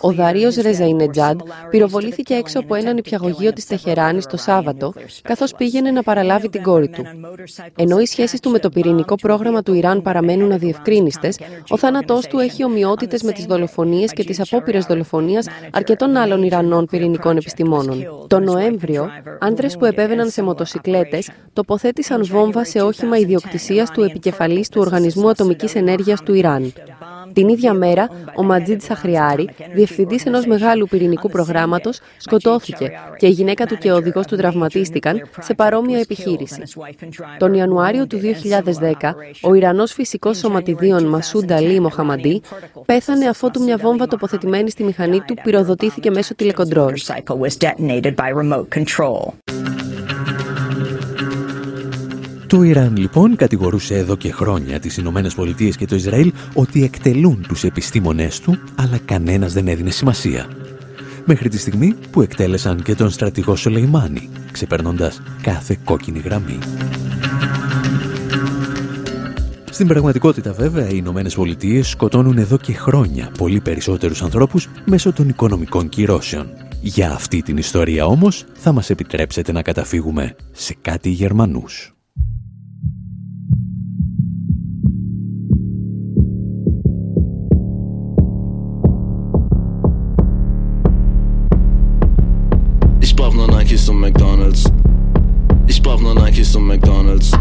Ο 0.00 0.12
Δαρίος 0.12 0.56
Ρεζαϊνετζάντ 0.56 1.40
πυροβολήθηκε 1.70 2.34
έξω 2.34 2.58
από 2.58 2.74
έναν 2.74 2.96
υπιαγωγείο 2.96 3.52
της 3.52 3.66
Τεχεράνης 3.66 4.26
το 4.26 4.36
Σάββατο, 4.36 4.92
καθώς 5.22 5.54
πήγαινε 5.54 5.90
να 5.90 6.02
παραλάβει 6.02 6.48
την 6.48 6.62
κόρη 6.62 6.88
του. 6.88 7.04
Ενώ 7.76 7.98
οι 7.98 8.06
σχέσεις 8.06 8.40
του 8.40 8.50
με 8.50 8.58
το 8.58 8.68
πυρηνικό 8.68 9.14
πρόγραμμα 9.14 9.62
του 9.62 9.74
Ιράν 9.74 10.02
παραμένουν 10.02 10.52
αδιευκρίνηστες, 10.52 11.38
ο 11.68 11.76
θάνατός 12.14 12.26
του 12.26 12.38
έχει 12.38 12.64
ομοιότητες 12.64 13.22
με 13.22 13.32
τις 13.32 13.44
δολοφονίες 13.44 14.12
και 14.12 14.24
τις 14.24 14.40
απόπειρες 14.40 14.84
δολοφονίας 14.84 15.46
αρκετών 15.72 16.16
άλλων 16.16 16.42
Ιρανών 16.42 16.86
πυρηνικών 16.86 17.36
επιστημόνων. 17.36 18.26
Το 18.26 18.40
Νοέμβριο, 18.40 19.08
άντρες 19.40 19.76
που 19.76 19.84
επέβαιναν 19.84 20.30
σε 20.30 20.42
μοτοσυκλέτες 20.42 21.30
τοποθέτησαν 21.52 22.24
βόμβα 22.24 22.64
σε 22.64 22.80
όχημα 22.80 23.16
ιδιοκτησίας 23.16 23.90
του 23.90 24.02
επικεφαλής 24.02 24.68
του 24.68 24.80
Οργανισμού 24.80 25.28
Ατομικής 25.28 25.74
Ενέργειας 25.74 26.22
του 26.22 26.34
Ιράν. 26.34 26.72
Την 27.32 27.48
ίδια 27.48 27.74
μέρα, 27.74 28.08
ο 28.36 28.42
Ματζίτ 28.42 28.82
Σαχριάρη, 28.82 29.48
διευθυντής 29.74 30.26
ενός 30.26 30.46
μεγάλου 30.46 30.86
πυρηνικού 30.86 31.28
προγράμματος, 31.28 32.00
σκοτώθηκε 32.16 32.92
και 33.16 33.26
η 33.26 33.30
γυναίκα 33.30 33.66
του 33.66 33.78
και 33.78 33.90
ο 33.90 33.96
οδηγός 33.96 34.26
του 34.26 34.36
τραυματίστηκαν 34.36 35.28
σε 35.40 35.54
παρόμοια 35.54 35.98
επιχείρηση. 35.98 36.62
Τον 37.38 37.54
Ιανουάριο 37.54 38.06
του 38.06 38.20
2010, 38.20 39.14
ο 39.42 39.54
Ιρανός 39.54 39.92
φυσικός 39.92 40.38
σωματιδίων 40.38 41.04
Μασούντα 41.04 41.60
Λί 41.60 41.80
Μοχαμαντή 41.80 42.42
πέθανε 42.86 43.26
αφότου 43.26 43.62
μια 43.62 43.76
βόμβα 43.76 44.06
τοποθετημένη 44.06 44.70
στη 44.70 44.84
μηχανή 44.84 45.20
του 45.20 45.34
πυροδοτήθηκε 45.42 46.10
μέσω 46.10 46.34
τηλεκοντρόλ. 46.34 46.94
Το 52.54 52.62
Ιράν 52.62 52.96
λοιπόν 52.96 53.36
κατηγορούσε 53.36 53.94
εδώ 53.94 54.16
και 54.16 54.32
χρόνια 54.32 54.80
τις 54.80 54.96
Ηνωμένες 54.96 55.34
Πολιτείες 55.34 55.76
και 55.76 55.86
το 55.86 55.94
Ισραήλ 55.94 56.32
ότι 56.54 56.84
εκτελούν 56.84 57.44
τους 57.48 57.64
επιστήμονές 57.64 58.40
του, 58.40 58.58
αλλά 58.74 58.98
κανένας 59.04 59.52
δεν 59.52 59.68
έδινε 59.68 59.90
σημασία. 59.90 60.46
Μέχρι 61.24 61.48
τη 61.48 61.58
στιγμή 61.58 61.94
που 62.10 62.20
εκτέλεσαν 62.20 62.82
και 62.82 62.94
τον 62.94 63.10
στρατηγό 63.10 63.56
Σολεϊμάνη, 63.56 64.28
ξεπερνώντας 64.52 65.22
κάθε 65.42 65.78
κόκκινη 65.84 66.18
γραμμή. 66.18 66.58
Στην 69.70 69.86
πραγματικότητα 69.86 70.52
βέβαια 70.52 70.88
οι 70.88 70.94
Ηνωμένες 70.96 71.34
Πολιτείες 71.34 71.88
σκοτώνουν 71.88 72.38
εδώ 72.38 72.56
και 72.56 72.72
χρόνια 72.72 73.30
πολύ 73.38 73.60
περισσότερους 73.60 74.22
ανθρώπους 74.22 74.68
μέσω 74.84 75.12
των 75.12 75.28
οικονομικών 75.28 75.88
κυρώσεων. 75.88 76.46
Για 76.80 77.12
αυτή 77.12 77.42
την 77.42 77.56
ιστορία 77.56 78.06
όμως 78.06 78.44
θα 78.54 78.72
μας 78.72 78.90
επιτρέψετε 78.90 79.52
να 79.52 79.62
καταφύγουμε 79.62 80.36
σε 80.52 80.76
κάτι 80.80 81.08
Γερμανούς. 81.08 81.93
Nikes 96.44 96.56
und 96.56 96.66
McDonalds. 96.66 97.32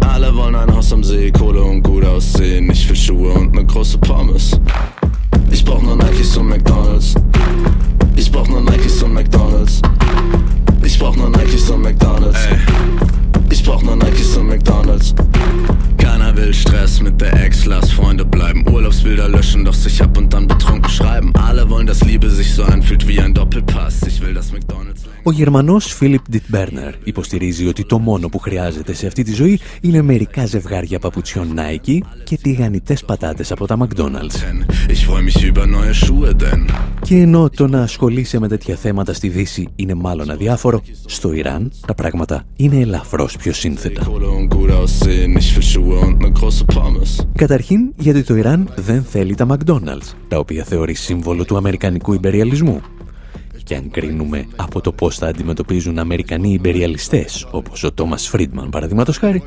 Alle 0.00 0.34
wollen 0.36 0.54
ein 0.54 0.70
Haus 0.74 0.92
am 0.92 1.02
See, 1.02 1.30
Kohle 1.30 1.62
und 1.62 1.82
gut 1.82 2.04
aussehen. 2.04 2.70
Ich 2.70 2.86
will 2.86 2.94
Schuhe 2.94 3.32
und 3.32 3.54
ne 3.54 3.64
große 3.64 3.96
Pommes. 3.96 4.60
Ich 5.50 5.64
brauch 5.64 5.80
nur 5.80 5.96
Nikes 5.96 6.36
und 6.36 6.48
McDonalds. 6.48 7.14
Ich 8.16 8.30
brauch 8.30 8.46
nur 8.48 8.60
Nikes 8.60 9.02
und 9.02 9.14
McDonalds. 9.14 9.80
Ich 10.84 10.98
brauch 10.98 11.16
nur 11.16 11.30
Nikes 11.30 11.70
und 11.70 11.80
McDonalds. 11.80 12.38
Ich 13.48 13.64
brauch 13.64 13.82
nur 13.82 13.96
Nikes 13.96 14.36
und 14.36 14.48
McDonalds. 14.48 15.14
Keiner 16.08 16.34
will 16.38 16.54
Stress 16.54 16.92
mit 17.06 17.16
der 17.20 17.32
Ex, 17.44 17.66
lass 17.72 17.86
Freunde 17.98 18.24
bleiben. 18.24 18.60
Urlaubsbilder 18.74 19.28
löschen, 19.28 19.62
doch 19.66 19.78
sich 19.86 19.96
ab 20.02 20.16
und 20.20 20.28
dann 20.32 20.46
betrunken 20.46 20.90
schreiben. 20.98 21.28
Alle 21.48 21.62
wollen, 21.70 21.86
dass 21.90 22.00
Liebe 22.10 22.28
sich 22.30 22.48
so 22.54 22.62
anfühlt 22.74 23.02
wie 23.08 23.18
ein 23.24 23.32
Doppelpass. 23.34 23.94
Ich 24.10 24.18
will 24.22 24.34
das 24.34 24.50
McDonalds. 24.52 25.02
Ο 25.22 25.32
Γερμανός 25.32 25.92
Φίλιπ 25.94 26.28
Ντιτμπέρνερ 26.30 26.94
υποστηρίζει 27.04 27.66
ότι 27.66 27.84
το 27.84 27.98
μόνο 27.98 28.28
που 28.28 28.38
χρειάζεται 28.38 28.92
σε 28.92 29.06
αυτή 29.06 29.22
τη 29.22 29.32
ζωή 29.32 29.60
είναι 29.80 30.02
μερικά 30.02 30.46
ζευγάρια 30.46 30.98
παπουτσιών 30.98 31.54
Nike 31.56 31.98
και 32.24 32.38
τηγανιτές 32.42 33.04
πατάτες 33.04 33.52
από 33.52 33.66
τα 33.66 33.76
McDonald's. 33.80 34.36
Ich 34.88 35.06
freu 35.06 35.22
mich 35.22 35.52
über 35.52 35.66
neue 35.66 35.94
Schuhe, 36.04 36.32
denn 36.32 36.64
Και 37.02 37.16
ενώ 37.16 37.50
το 37.50 37.66
να 37.66 37.82
ασχολείσαι 37.82 38.38
με 38.38 38.48
τέτοια 38.48 38.76
θέματα 38.76 39.12
στη 39.12 39.28
Δύση 39.28 39.68
είναι 39.76 39.94
μάλλον 39.94 40.30
αδιάφορο, 40.30 40.82
στο 41.06 41.32
Ιράν 41.32 41.72
τα 41.86 41.94
πράγματα 41.94 42.44
είναι 42.56 42.80
ελαφρώς 42.80 43.36
πιο 43.36 43.52
σύνθετα. 43.52 44.06
Kohle 45.98 46.06
und 46.06 46.22
gut 46.22 46.42
aussehen. 46.42 46.66
Ich 46.68 46.76
will 46.76 46.88
Schuhe 46.88 46.96
und 46.98 46.98
ne 46.98 47.00
große 47.12 47.14
Pommes. 47.14 47.26
Καταρχήν 47.34 47.92
γιατί 47.96 48.22
το 48.22 48.36
Ιράν 48.36 48.68
δεν 48.76 49.02
θέλει 49.02 49.34
τα 49.34 49.46
McDonald's, 49.48 50.14
τα 50.28 50.38
οποία 50.38 50.64
θεωρεί 50.64 50.94
σύμβολο 50.94 51.44
του 51.44 51.56
αμερικανικού 51.56 52.12
υπεριαλισμού. 52.12 52.80
Και 53.64 53.74
αν 53.74 53.90
κρίνουμε 53.90 54.46
από 54.56 54.80
το 54.80 54.92
πώς 54.92 55.16
θα 55.18 55.26
αντιμετωπίζουν 55.26 55.98
Αμερικανοί 55.98 56.52
υπεριαλιστές, 56.52 57.46
όπως 57.50 57.84
ο 57.84 57.92
Τόμας 57.92 58.28
Φρίντμαν 58.28 58.70
παραδείγματος 58.70 59.18
χάρη, 59.18 59.42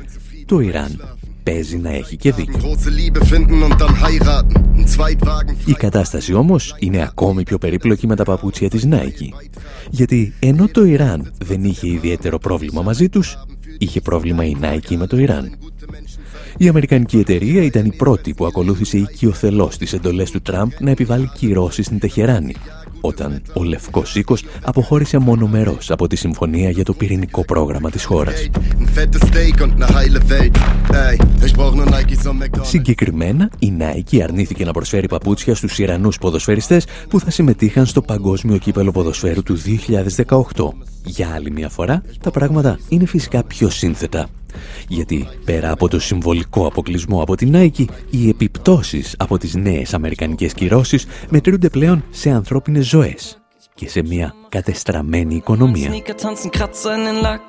το 0.46 0.60
Ιράν 0.60 1.16
παίζει 1.42 1.76
να 1.76 1.90
έχει 1.90 2.16
και 2.16 2.32
δίκιο. 2.32 2.58
Große 2.62 2.90
Liebe 2.90 3.24
finden 3.24 3.62
und 3.62 3.76
dann 3.80 3.96
heiraten. 4.02 4.62
Ein 4.76 4.86
Zweitwagen. 4.86 5.54
Η 5.64 5.72
κατάσταση 5.72 6.34
όμως 6.34 6.74
είναι 6.78 7.02
ακόμη 7.02 7.42
πιο 7.42 7.58
περίπλοκη 7.58 8.06
με 8.06 8.16
τα 8.16 8.24
παπούτσια 8.24 8.68
της 8.68 8.88
Nike. 8.90 9.48
Γιατί 9.90 10.32
ενώ 10.38 10.68
το 10.68 10.84
Ιράν 10.84 11.32
δεν 11.38 11.64
είχε 11.64 11.88
ιδιαίτερο 11.88 12.38
πρόβλημα 12.38 12.82
μαζί 12.82 13.08
τους, 13.08 13.38
είχε 13.78 14.00
πρόβλημα 14.00 14.44
η 14.44 14.56
Nike 14.60 14.96
με 14.96 15.06
το 15.06 15.16
Ιράν. 15.18 15.50
Η 16.56 16.68
Αμερικανική 16.68 17.18
εταιρεία 17.18 17.62
ήταν 17.62 17.84
η 17.84 17.92
πρώτη 17.96 18.34
που 18.34 18.46
ακολούθησε 18.46 18.96
οικειοθελώς 18.96 19.76
τις 19.76 19.92
εντολές 19.92 20.30
του 20.30 20.42
Τραμπ 20.42 20.70
να 20.78 20.90
επιβάλλει 20.90 21.30
κυρώσεις 21.34 21.86
στην 21.86 21.98
Τεχεράνη, 21.98 22.54
όταν 23.00 23.42
ο 23.54 23.62
Λευκός 23.62 24.16
Οίκος 24.16 24.44
αποχώρησε 24.62 25.18
μονομερός 25.18 25.90
από 25.90 26.06
τη 26.06 26.16
συμφωνία 26.16 26.70
για 26.70 26.84
το 26.84 26.92
πυρηνικό 26.92 27.44
πρόγραμμα 27.44 27.90
της 27.90 28.04
χώρας. 28.04 28.50
Ein 28.78 28.98
fettes 28.98 29.22
Steak 29.28 29.56
und 29.64 29.72
eine 29.76 29.88
heile 29.96 30.20
Welt. 30.28 30.56
Ey, 31.06 31.16
ich 31.46 31.54
brauch 31.58 31.74
nur 31.74 31.86
Nikes 31.86 32.26
und 32.26 32.38
McDonalds. 32.42 32.68
Συγκεκριμένα, 32.68 33.50
η 33.58 33.72
Nike 33.78 34.20
αρνήθηκε 34.22 34.64
να 34.64 34.72
προσφέρει 34.72 35.08
παπούτσια 35.08 35.54
στους 35.54 35.78
Ιρανούς 35.78 36.18
ποδοσφαιριστές 36.18 36.86
που 37.08 37.20
θα 37.20 37.30
συμμετείχαν 37.30 37.86
στο 37.86 38.02
Παγκόσμιο 38.02 38.58
Κύπελο 38.58 38.90
Ποδοσφαίρου 38.90 39.42
του 39.42 39.56
2018. 39.56 40.91
Για 41.04 41.30
άλλη 41.34 41.50
μια 41.50 41.68
φορά, 41.68 42.02
τα 42.20 42.30
πράγματα 42.30 42.78
είναι 42.88 43.06
φυσικά 43.06 43.44
πιο 43.44 43.70
σύνθετα. 43.70 44.28
Γιατί 44.88 45.28
πέρα 45.44 45.70
από 45.70 45.88
το 45.88 46.00
συμβολικό 46.00 46.66
αποκλεισμό 46.66 47.22
από 47.22 47.36
την 47.36 47.52
Nike, 47.54 47.84
οι 48.10 48.28
επιπτώσεις 48.28 49.14
από 49.18 49.38
τις 49.38 49.54
νέες 49.54 49.94
αμερικανικές 49.94 50.52
κυρώσεις 50.52 51.06
μετρούνται 51.28 51.68
πλέον 51.68 52.04
σε 52.10 52.30
ανθρώπινες 52.30 52.86
ζωές 52.86 53.36
και 53.74 53.88
σε 53.88 54.02
μια 54.02 54.34
κατεστραμμένη 54.48 55.34
οικονομία. 55.34 55.90
Sneaker 55.90 56.14
tanzen, 56.14 56.50
Kratzer 56.58 56.94
in 56.96 57.04
den 57.06 57.22
Lack. 57.24 57.40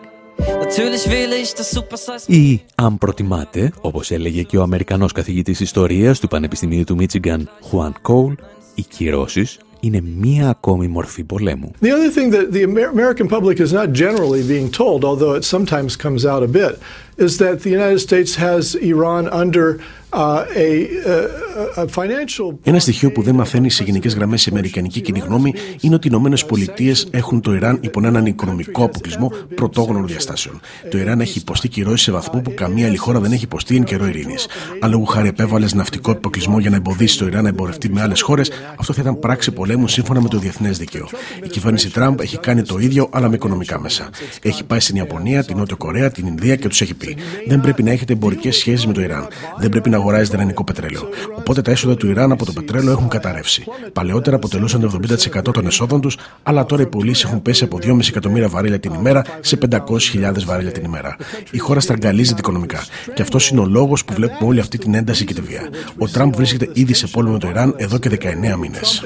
Natürlich 0.64 1.04
wähle 1.08 1.36
ich 1.44 1.52
das 1.54 1.70
Super 1.78 1.98
Size. 1.98 2.34
Ή, 2.34 2.62
αν 2.76 2.98
προτιμάτε, 2.98 3.72
όπως 3.82 4.12
έλεγε 4.12 4.42
και 4.42 4.58
ο 4.58 4.62
Αμερικανός 4.62 5.12
καθηγητής 5.12 5.60
ιστορίας 5.60 6.20
του 6.20 6.28
Πανεπιστημίου 6.28 6.84
του 6.84 6.96
Μίτσιγκαν, 6.96 7.50
Χουάν 7.62 7.96
Κόουλ, 8.02 8.34
οι 8.76 8.82
κυρώσεις 8.82 9.60
είναι 9.84 10.02
μία 10.02 10.50
ακόμη 10.50 10.88
μορφή 10.88 11.24
πολέμου. 11.24 11.72
The 11.82 11.86
other 11.86 12.12
thing 12.18 12.30
that 12.32 12.52
the 12.56 12.64
Amer- 12.68 12.92
American 12.98 13.28
public 13.28 13.58
is 13.66 13.72
not 13.80 13.88
generally 14.04 14.42
being 14.54 14.70
told, 14.82 15.00
although 15.10 15.34
it 15.40 15.44
sometimes 15.56 15.90
comes 16.06 16.22
out 16.32 16.42
a 16.50 16.52
bit, 16.62 16.74
is 17.18 17.38
that 17.38 17.62
the 17.64 17.70
United 17.70 18.00
States 18.00 18.36
has 18.36 18.76
Iran 18.76 19.28
under 19.30 19.80
uh, 20.14 20.46
a, 20.56 20.70
uh, 21.06 21.82
a 21.82 21.88
financial. 21.88 22.58
Ένα 22.64 22.80
στοιχείο 22.80 23.12
που 23.12 23.22
δεν 23.22 23.36
μαθαίνει 23.36 23.70
σε 23.70 23.84
γενικές 23.84 24.16
γραμμές 24.16 24.46
η 24.46 24.50
Αμερικανική 24.52 25.02
κοινή 25.02 25.20
γνώμη 25.20 25.54
είναι 25.80 25.96
ότι 25.96 26.08
οι 26.08 26.10
Ηνωμένες 26.14 26.46
Πολιτείες 26.46 27.08
έχουν 27.12 27.42
το 27.42 27.54
Ιράν 27.54 27.78
υπό 27.82 28.02
έναν 28.06 28.26
οικονομικό 28.26 28.84
αποκλεισμό 28.84 29.32
πρωτόγνωρων 29.56 30.08
διαστάσεων. 30.08 30.60
Το 30.90 30.98
Ιράν 30.98 31.22
έχει 31.22 31.40
υποστεί 31.40 31.68
κυρώσεις 31.68 32.02
σε 32.02 32.12
βαθμό 32.12 32.42
που 32.42 32.54
καμία 32.54 32.88
άλλη 32.88 32.98
χώρα 32.98 33.20
δεν 33.20 33.32
έχει 33.32 33.44
υποστεί 33.44 33.76
εν 33.76 33.84
καιρό 33.84 34.06
ειρήνης. 34.06 34.48
Αν 34.80 34.92
λόγω 34.92 35.04
χάρη 35.04 35.28
επέβαλες 35.28 35.74
ναυτικό 35.74 36.12
αποκλεισμό 36.12 36.60
για 36.60 36.70
να 36.70 36.76
εμποδίσει 36.76 37.18
το 37.18 37.26
Ιράν 37.28 37.44
να 37.44 37.50
εμπορευτεί 37.50 37.90
με 37.90 38.02
άλλες 38.02 38.22
χώρες, 38.22 38.52
αυτό 38.80 38.94
θα 38.94 39.02
ήταν 39.02 39.20
πράξη 39.20 39.52
πολέμου 39.52 39.88
σύμφωνα 39.88 40.22
με 40.22 40.28
το 40.28 40.38
διεθνές 40.38 40.78
δίκαιο. 40.78 41.08
Η 41.44 41.48
κυβέρνηση 41.48 41.92
Τραμπ 41.92 42.20
έχει 42.20 42.38
κάνει 42.38 42.62
το 42.62 42.78
ίδιο, 42.78 43.10
αλλά 43.12 43.30
με 43.30 43.36
οικονομικά 43.36 43.80
μέσα. 43.80 44.10
Έχει 44.42 44.64
πάει 44.64 44.80
στην 44.80 44.96
Ιαπωνία, 44.96 45.44
την 45.44 45.58
Νότιο 45.58 45.78
Κορέα, 45.78 46.12
την 46.12 46.28
Ινδία 46.28 46.56
και 46.56 46.68
τους 46.68 46.82
έχει 46.82 46.94
πει 47.06 47.14
πρέπει. 47.14 47.48
Δεν 47.48 47.62
πρέπει 47.62 47.84
να 47.84 47.92
έχετε 47.92 48.14
εμπορικές 48.14 48.56
σχέσεις 48.56 48.88
με 48.88 48.94
το 48.94 49.02
Ιράν. 49.02 49.28
Δεν 49.58 49.70
πρέπει 49.70 49.90
να 49.90 49.98
αγοράζετε 49.98 50.36
ελληνικό 50.38 50.64
πετρέλαιο. 50.64 51.10
Οπότε 51.38 51.62
τα 51.62 51.72
έσοδα 51.72 51.96
του 51.96 52.10
Ιράν 52.10 52.32
από 52.32 52.46
το 52.46 52.52
πετρέλαιο 52.52 52.92
έχουν 52.92 53.08
καταρρεύσει. 53.08 53.64
Παλαιότερα 53.94 54.36
αποτελούσαν 54.36 54.82
το 54.82 55.00
70% 55.48 55.54
των 55.54 55.66
εσόδων 55.66 56.02
τους, 56.02 56.18
αλλά 56.44 56.66
τώρα 56.66 56.82
οι 56.82 56.88
πωλήσει 56.88 57.24
έχουν 57.28 57.42
πέσει 57.42 57.64
από 57.64 57.78
2,5 57.82 58.08
εκατομμύρια 58.08 58.48
βαρέλια 58.48 58.80
την 58.80 58.94
ημέρα 58.94 59.24
σε 59.40 59.58
500.000 59.70 60.44
βαρέλια 60.46 60.72
την 60.72 60.84
ημέρα. 60.84 61.16
Η 61.52 61.58
χώρα 61.58 61.80
στραγγαλίζεται 61.80 62.40
οικονομικά. 62.40 62.84
Και 63.14 63.22
αυτός 63.22 63.50
είναι 63.50 63.60
ο 63.60 63.66
λόγος 63.66 64.06
που 64.06 64.14
βλέπουμε 64.14 64.50
όλη 64.50 64.60
αυτή 64.60 64.78
την 64.78 64.94
ένταση 64.94 65.26
και 65.26 65.34
τη 65.34 65.42
βία. 65.42 65.70
Ο 65.98 66.08
Τραμπ 66.08 66.36
βρίσκεται 66.36 66.70
ήδη 66.74 66.94
σε 66.94 67.08
πόλεμο 67.08 67.34
με 67.34 67.40
το 67.40 67.48
Ιράν 67.48 67.74
εδώ 67.78 67.98
και 67.98 68.10
19 68.10 68.58
μήνες. 68.58 69.04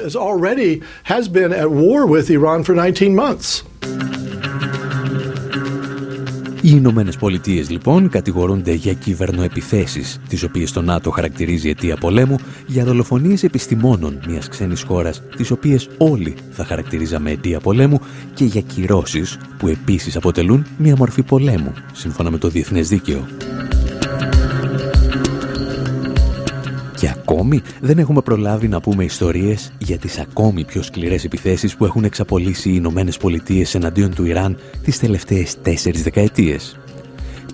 Οι 6.68 6.72
Ηνωμένες 6.74 7.16
Πολιτείες 7.16 7.70
λοιπόν 7.70 8.08
κατηγορούνται 8.08 8.72
για 8.72 8.92
κυβερνοεπιθέσεις, 8.92 10.20
τις 10.28 10.42
οποίες 10.42 10.72
το 10.72 10.82
ΝΑΤΟ 10.82 11.10
χαρακτηρίζει 11.10 11.68
αιτία 11.68 11.96
πολέμου, 11.96 12.36
για 12.66 12.84
δολοφονίες 12.84 13.42
επιστημόνων 13.42 14.20
μιας 14.28 14.48
ξένης 14.48 14.82
χώρας, 14.82 15.22
τις 15.36 15.50
οποίες 15.50 15.88
όλοι 15.98 16.34
θα 16.50 16.64
χαρακτηρίζαμε 16.64 17.30
αιτία 17.30 17.60
πολέμου, 17.60 18.00
και 18.34 18.44
για 18.44 18.60
κυρώσεις 18.60 19.38
που 19.58 19.68
επίσης 19.68 20.16
αποτελούν 20.16 20.66
μια 20.78 20.94
μορφή 20.98 21.22
πολέμου, 21.22 21.72
σύμφωνα 21.92 22.30
με 22.30 22.38
το 22.38 22.48
διεθνές 22.48 22.88
δίκαιο. 22.88 23.26
Ακόμη 27.48 27.62
δεν 27.80 27.98
έχουμε 27.98 28.20
προλάβει 28.20 28.68
να 28.68 28.80
πούμε 28.80 29.04
ιστορίες 29.04 29.72
για 29.78 29.98
τις 29.98 30.18
ακόμη 30.18 30.64
πιο 30.64 30.82
σκληρές 30.82 31.24
επιθέσεις 31.24 31.76
που 31.76 31.84
έχουν 31.84 32.04
εξαπολύσει 32.04 32.68
οι 32.68 32.72
Ηνωμένες 32.76 33.16
Πολιτείες 33.16 33.74
εναντίον 33.74 34.14
του 34.14 34.24
Ιράν 34.24 34.58
τις 34.82 34.98
τελευταίες 34.98 35.60
τέσσερις 35.62 36.02
δεκαετίες. 36.02 36.78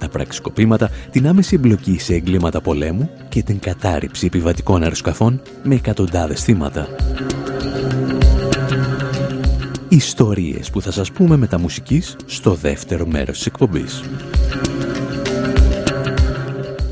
Τα 0.01 0.09
πραξικοπήματα, 0.09 0.91
την 1.11 1.29
άμεση 1.29 1.55
εμπλοκή 1.55 1.99
σε 1.99 2.15
εγκλήματα 2.15 2.61
πολέμου 2.61 3.11
και 3.29 3.43
την 3.43 3.59
κατάρριψη 3.59 4.27
επιβατικών 4.27 4.83
αεροσκαφών 4.83 5.43
με 5.63 5.75
εκατοντάδες 5.75 6.43
θύματα. 6.43 6.89
Ιστορίες 9.89 10.71
που 10.71 10.81
θα 10.81 10.91
σας 10.91 11.13
πούμε 11.13 11.37
με 11.37 11.47
τα 11.47 11.59
μουσικής 11.59 12.17
στο 12.27 12.55
δεύτερο 12.55 13.07
μέρος 13.07 13.37
της 13.37 13.47
εκπομπής. 13.47 14.03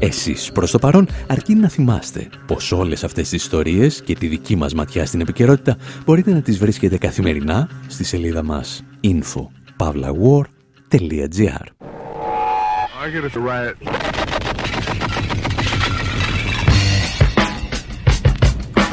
Εσείς 0.04 0.52
προς 0.52 0.70
το 0.70 0.78
παρόν 0.78 1.08
αρκεί 1.26 1.54
να 1.54 1.68
θυμάστε 1.68 2.28
πως 2.46 2.72
όλες 2.72 3.04
αυτές 3.04 3.28
τις 3.28 3.44
ιστορίες 3.44 4.02
και 4.02 4.14
τη 4.14 4.26
δική 4.26 4.56
μας 4.56 4.74
ματιά 4.74 5.06
στην 5.06 5.20
επικαιρότητα 5.20 5.76
μπορείτε 6.04 6.32
να 6.32 6.40
τις 6.40 6.58
βρίσκετε 6.58 6.98
καθημερινά 6.98 7.68
στη 7.86 8.04
σελίδα 8.04 8.42
μας 8.42 8.84
info.pavlawar.gr 9.00 11.64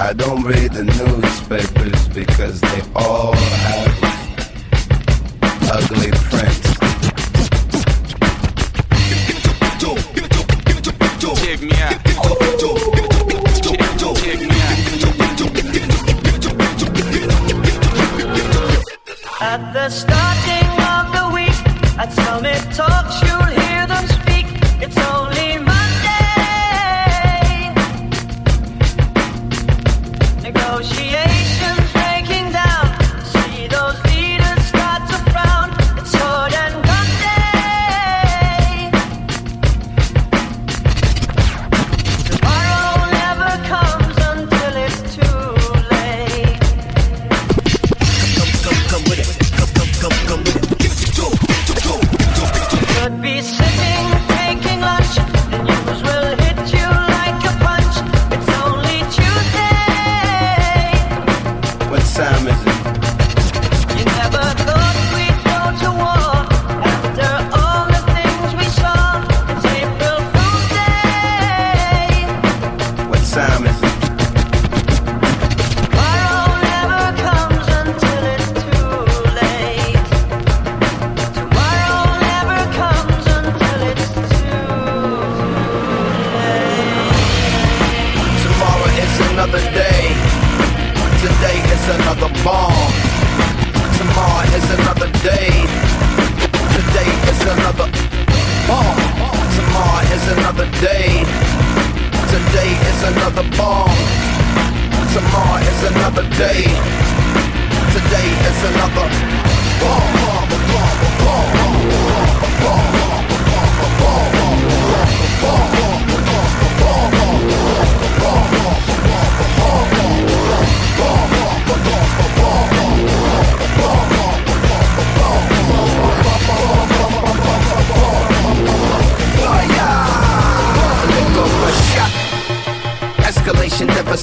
I 0.08 0.10
don't 0.13 0.43
read 0.52 0.72
the 0.80 0.86
newspapers 1.00 2.02
because 2.19 2.58
they 2.62 2.82
all 2.95 3.34
have 3.65 3.93
ugly 5.78 6.12
prints. 6.30 6.68
Check 11.50 11.62
me 11.62 11.72
out. 11.82 11.98
Check 14.20 14.40
me 14.40 14.50
At 19.42 19.74
the 19.74 19.90
starting 19.90 20.18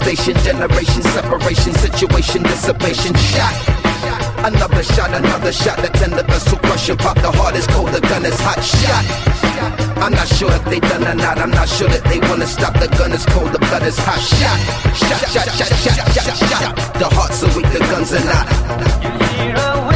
devastation, 0.06 0.36
generation, 0.44 1.02
separation, 1.02 1.72
situation, 1.74 2.42
dissipation, 2.42 3.14
shot. 3.14 3.54
Another 4.46 4.82
shot, 4.82 5.10
another 5.12 5.52
shot. 5.52 5.78
The 5.78 5.88
tender 5.88 6.22
vessel 6.22 6.58
crushing, 6.58 6.96
pop. 6.96 7.16
The 7.16 7.32
heart 7.32 7.56
is 7.56 7.66
cold, 7.66 7.90
the 7.90 8.00
gun 8.00 8.24
is 8.24 8.38
hot. 8.38 8.62
Shot. 8.62 9.04
I'm 9.98 10.12
not 10.12 10.28
sure 10.28 10.52
if 10.52 10.64
they 10.66 10.78
done 10.78 11.06
or 11.06 11.14
not. 11.14 11.38
I'm 11.38 11.50
not 11.50 11.68
sure 11.68 11.88
that 11.88 12.04
they 12.04 12.20
wanna 12.28 12.46
stop. 12.46 12.74
The 12.74 12.88
gun 12.88 13.12
is 13.12 13.26
cold, 13.26 13.52
the 13.52 13.58
blood 13.58 13.82
is 13.82 13.98
hot. 13.98 14.20
Shot, 14.20 14.60
shot, 14.94 15.26
shot, 15.26 15.48
shot, 15.58 15.72
shot, 15.74 15.98
shot, 16.14 16.36
shot. 16.50 16.76
The 17.00 17.08
heart's 17.10 17.42
are 17.42 17.56
weak, 17.56 17.66
the 17.72 17.80
guns 17.90 18.12
are 18.12 18.24
not. 18.24 18.46
Hear 19.34 19.56
a 19.56 19.95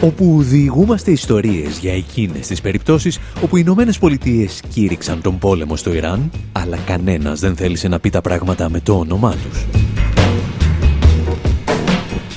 Όπου 0.00 0.42
διηγούμαστε 0.42 1.10
ιστορίες 1.10 1.78
για 1.78 1.92
εκείνες 1.92 2.46
τις 2.46 2.60
περιπτώσεις 2.60 3.18
όπου 3.42 3.56
οι 3.56 3.60
Ηνωμένες 3.64 3.98
Πολιτείες 3.98 4.62
κήρυξαν 4.68 5.22
τον 5.22 5.38
πόλεμο 5.38 5.76
στο 5.76 5.94
Ιράν, 5.94 6.30
αλλά 6.52 6.76
κανένας 6.76 7.40
δεν 7.40 7.56
θέλησε 7.56 7.88
να 7.88 8.00
πει 8.00 8.10
τα 8.10 8.20
πράγματα 8.20 8.70
με 8.70 8.80
το 8.80 8.98
όνομά 8.98 9.30
τους. 9.32 9.66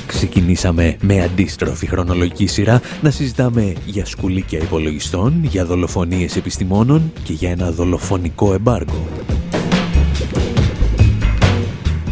Ξεκινήσαμε 0.07 0.95
με 1.01 1.21
αντίστροφη 1.21 1.87
χρονολογική 1.87 2.47
σειρά 2.47 2.81
να 3.01 3.09
συζητάμε 3.09 3.73
για 3.85 4.05
σκουλίκια 4.05 4.59
υπολογιστών, 4.59 5.33
για 5.43 5.65
δολοφονίες 5.65 6.35
επιστημόνων 6.35 7.11
και 7.23 7.33
για 7.33 7.49
ένα 7.49 7.71
δολοφονικό 7.71 8.53
εμπάργκο. 8.53 9.07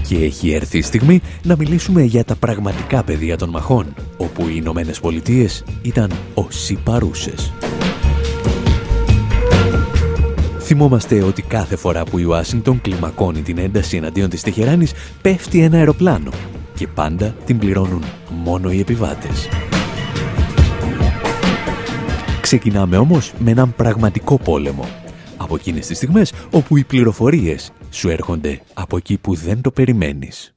Και 0.10 0.18
έχει 0.18 0.52
έρθει 0.52 0.78
η 0.78 0.82
στιγμή 0.82 1.22
να 1.44 1.56
μιλήσουμε 1.56 2.02
για 2.02 2.24
τα 2.24 2.36
πραγματικά 2.36 3.04
πεδία 3.04 3.38
των 3.38 3.50
μαχών, 3.50 3.94
όπου 4.18 4.48
οι 4.48 4.54
Ηνωμένες 4.56 5.00
Πολιτείες 5.00 5.64
ήταν 5.82 6.12
όσοι 6.34 6.80
παρούσες. 6.84 7.54
Θυμόμαστε 10.60 11.22
ότι 11.22 11.42
κάθε 11.42 11.76
φορά 11.76 12.04
που 12.04 12.18
η 12.18 12.24
Ουάσιγκτον 12.24 12.82
κλιμακώνει 12.82 13.42
την 13.42 13.58
ένταση 13.58 13.98
εναντίον 13.98 14.30
της 14.30 14.42
Τεχεράνης, 14.42 14.94
πέφτει 15.22 15.62
ένα 15.62 15.78
αεροπλάνο 15.78 16.32
και 16.76 16.88
πάντα 16.88 17.36
την 17.46 17.58
πληρώνουν 17.58 18.04
μόνο 18.30 18.72
οι 18.72 18.80
επιβάτες. 18.80 19.50
Ξεκινάμε 22.42 22.98
όμως 22.98 23.34
με 23.40 23.52
έναν 23.52 23.74
πραγματικό 23.76 24.38
πόλεμο. 24.38 24.86
Από 25.38 25.56
εκείνες 25.56 25.88
τις 25.88 25.98
στιγμές 25.98 26.34
όπου 26.52 26.78
οι 26.78 26.84
πληροφορίες 26.84 27.72
σου 27.90 28.10
έρχονται 28.10 28.62
από 28.74 28.98
εκεί 28.98 29.18
που 29.18 29.36
δεν 29.36 29.62
το 29.62 29.72
περιμένεις. 29.72 30.54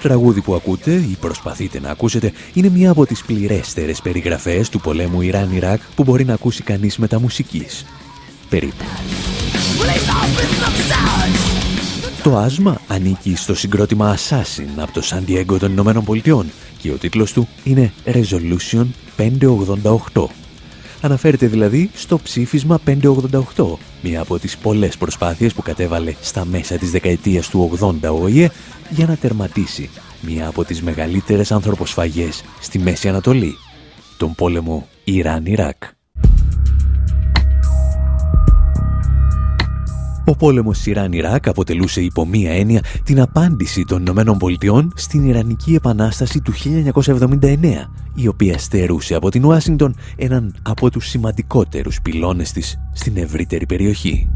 Τραγούδι 0.00 0.40
που 0.40 0.54
ακούτε 0.54 0.92
ή 0.92 1.16
προσπαθείτε 1.20 1.80
να 1.80 1.90
ακούσετε 1.90 2.32
είναι 2.54 2.68
μία 2.68 2.90
από 2.90 3.06
τις 3.06 3.24
πληρέστερες 3.24 4.00
περιγραφές 4.00 4.68
του 4.68 4.80
πολέμου 4.80 5.20
Ιράν-Ιράκ 5.20 5.80
που 5.94 6.02
μπορεί 6.02 6.24
να 6.24 6.34
ακούσει 6.34 6.62
κανείς 6.62 6.98
μεταμουσικής. 6.98 7.84
Περίπου. 8.48 8.84
Το 12.22 12.36
άσμα 12.36 12.80
ανήκει 12.88 13.36
στο 13.36 13.54
συγκρότημα 13.54 14.16
Assassin 14.16 14.68
από 14.76 14.92
το 14.92 15.02
San 15.04 15.30
Diego 15.30 15.58
των 15.58 15.72
Ηνωμένων 15.72 16.04
Πολιτειών 16.04 16.46
και 16.78 16.90
ο 16.90 16.96
τίτλος 16.96 17.32
του 17.32 17.48
είναι 17.64 17.92
Resolution 18.04 18.86
588. 19.16 20.39
Αναφέρεται 21.02 21.46
δηλαδή 21.46 21.90
στο 21.94 22.18
ψήφισμα 22.18 22.80
588, 23.56 23.76
μία 24.02 24.20
από 24.20 24.38
τις 24.38 24.56
πολλές 24.56 24.96
προσπάθειες 24.96 25.54
που 25.54 25.62
κατέβαλε 25.62 26.14
στα 26.20 26.44
μέσα 26.44 26.76
της 26.76 26.90
δεκαετίας 26.90 27.48
του 27.48 27.78
80 27.80 27.92
ο 28.02 28.22
ΟΗΕ 28.22 28.50
για 28.90 29.06
να 29.06 29.16
τερματίσει 29.16 29.90
μία 30.20 30.46
από 30.46 30.64
τις 30.64 30.82
μεγαλύτερες 30.82 31.52
ανθρωποσφαγές 31.52 32.44
στη 32.60 32.78
Μέση 32.78 33.08
Ανατολή, 33.08 33.54
τον 34.16 34.34
πόλεμο 34.34 34.88
Ιράν-Ιράκ. 35.04 35.82
Ο 40.30 40.36
πόλεμος 40.36 40.86
Ιράν-Ιράκ 40.86 41.48
αποτελούσε 41.48 42.00
υπό 42.00 42.26
μία 42.26 42.50
έννοια 42.50 42.82
την 43.04 43.20
απάντηση 43.20 43.84
των 43.84 44.00
Ηνωμένων 44.00 44.38
Πολιτειών 44.38 44.92
στην 44.96 45.28
Ιρανική 45.28 45.74
Επανάσταση 45.74 46.40
του 46.40 46.52
1979, 46.52 47.90
η 48.14 48.26
οποία 48.26 48.58
στερούσε 48.58 49.14
από 49.14 49.30
την 49.30 49.44
Ουάσιγκτον 49.44 49.94
έναν 50.16 50.54
από 50.62 50.90
τους 50.90 51.08
σημαντικότερους 51.08 52.00
πυλώνες 52.02 52.52
της 52.52 52.78
στην 52.92 53.16
ευρύτερη 53.16 53.66
περιοχή. 53.66 54.28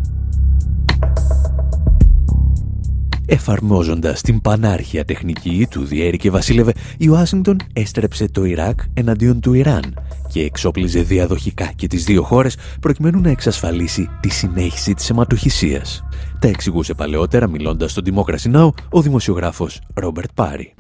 Εφαρμόζοντας 3.27 4.21
την 4.21 4.41
πανάρχια 4.41 5.05
τεχνική 5.05 5.67
του 5.71 5.85
Διέρη 5.85 6.17
και 6.17 6.31
Βασίλευε, 6.31 6.73
η 6.99 7.09
Ουάσιγκτον 7.09 7.57
έστρεψε 7.73 8.29
το 8.29 8.45
Ιράκ 8.45 8.81
εναντίον 8.95 9.41
του 9.41 9.53
Ιράν 9.53 9.95
και 10.35 10.43
εξόπλιζε 10.43 11.01
διαδοχικά 11.01 11.73
και 11.77 11.87
τις 11.87 12.05
δύο 12.05 12.23
χώρες 12.23 12.57
προκειμένου 12.81 13.21
να 13.21 13.31
εξασφαλίσει 13.31 14.09
τη 14.21 14.29
συνέχιση 14.29 14.95
της 14.95 15.11
αιματοχυσίας. 15.11 16.05
Τα 16.39 16.51
εξηγούσε 16.51 16.95
παλαιότερα 16.95 17.49
μιλώντας 17.49 17.91
στον 17.91 18.05
Democracy 18.07 18.57
Now! 18.57 18.69
ο 18.91 19.03
δημοσιογράφος 19.03 19.81
Ρόμπερτ 19.95 20.29
Πάρι. 20.35 20.75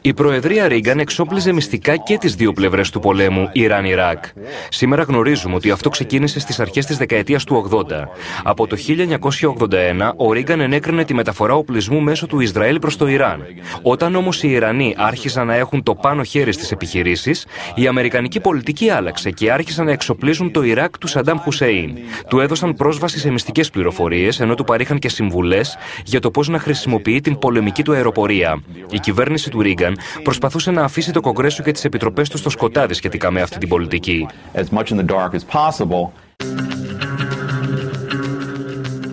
Η 0.00 0.14
Προεδρία 0.14 0.68
Ρίγκαν 0.68 0.98
εξόπλιζε 0.98 1.52
μυστικά 1.52 1.96
και 1.96 2.18
τις 2.18 2.34
δύο 2.34 2.52
πλευρές 2.52 2.90
του 2.90 3.00
πολέμου 3.00 3.48
Ιράν-Ιράκ. 3.52 4.24
Σήμερα 4.68 5.02
γνωρίζουμε 5.02 5.54
ότι 5.54 5.70
αυτό 5.70 5.88
ξεκίνησε 5.88 6.40
στις 6.40 6.60
αρχές 6.60 6.86
της 6.86 6.96
δεκαετίας 6.96 7.44
του 7.44 7.68
80. 7.70 8.08
Από 8.42 8.66
το 8.66 8.76
1981 8.76 10.09
ο 10.16 10.32
Ρίγκαν 10.32 10.60
ενέκρινε 10.60 11.04
τη 11.04 11.14
μεταφορά 11.14 11.54
οπλισμού 11.54 12.00
μέσω 12.00 12.26
του 12.26 12.40
Ισραήλ 12.40 12.78
προς 12.78 12.96
το 12.96 13.06
Ιράν. 13.06 13.44
Όταν 13.82 14.14
όμως 14.14 14.42
οι 14.42 14.50
Ιρανοί 14.50 14.94
άρχισαν 14.98 15.46
να 15.46 15.54
έχουν 15.54 15.82
το 15.82 15.94
πάνω 15.94 16.22
χέρι 16.22 16.52
στις 16.52 16.70
επιχειρήσεις, 16.70 17.46
η 17.74 17.86
Αμερικανική 17.86 18.40
πολιτική 18.40 18.90
άλλαξε 18.90 19.30
και 19.30 19.52
άρχισαν 19.52 19.84
να 19.84 19.92
εξοπλίζουν 19.92 20.50
το 20.50 20.62
Ιράκ 20.62 20.98
του 20.98 21.06
Σαντάμ 21.06 21.38
Χουσέιν. 21.38 21.98
Του 22.28 22.40
έδωσαν 22.40 22.74
πρόσβαση 22.74 23.18
σε 23.18 23.30
μυστικές 23.30 23.70
πληροφορίες, 23.70 24.40
ενώ 24.40 24.54
του 24.54 24.64
παρήχαν 24.64 24.98
και 24.98 25.08
συμβουλές 25.08 25.76
για 26.04 26.20
το 26.20 26.30
πώς 26.30 26.48
να 26.48 26.58
χρησιμοποιεί 26.58 27.20
την 27.20 27.38
πολεμική 27.38 27.82
του 27.82 27.92
αεροπορία. 27.92 28.62
Η 28.90 28.98
κυβέρνηση 28.98 29.50
του 29.50 29.62
Ρίγκαν 29.62 29.98
προσπαθούσε 30.22 30.70
να 30.70 30.82
αφήσει 30.82 31.12
το 31.12 31.20
Κογκρέσο 31.20 31.62
και 31.62 31.72
τις 31.72 31.84
επιτροπές 31.84 32.28
του 32.28 32.38
στο 32.38 32.50
σκοτάδι 32.50 32.94
σχετικά 32.94 33.30
με 33.30 33.40
αυτή 33.40 33.58
την 33.58 33.68
πολιτική. 33.68 34.26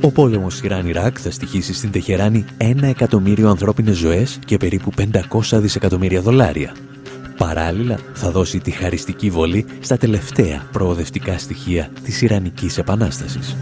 Ο 0.02 0.12
πόλεμος 0.12 0.62
Ιράν-Ιράκ 0.62 1.18
θα 1.22 1.32
στοιχήσει 1.32 1.74
στην 1.74 1.92
Τεχεράνη 1.92 2.46
ένα 2.58 2.88
εκατομμύριο 2.88 3.50
ανθρώπινες 3.50 3.98
ζωές 3.98 4.40
και 4.46 4.58
περίπου 4.58 4.92
500 5.52 5.60
δισεκατομμύρια 5.60 6.22
δολάρια. 6.22 6.76
Παράλληλα, 7.38 8.00
θα 8.14 8.32
δώσει 8.32 8.60
τη 8.60 8.72
χαριστική 8.72 9.30
βολή 9.30 9.66
στα 9.80 9.98
τελευταία 9.98 10.68
προοδευτικά 10.72 11.38
στοιχεία 11.38 11.90
της 12.04 12.22
Ιρανικής 12.22 12.78
Επανάστασης. 12.78 13.56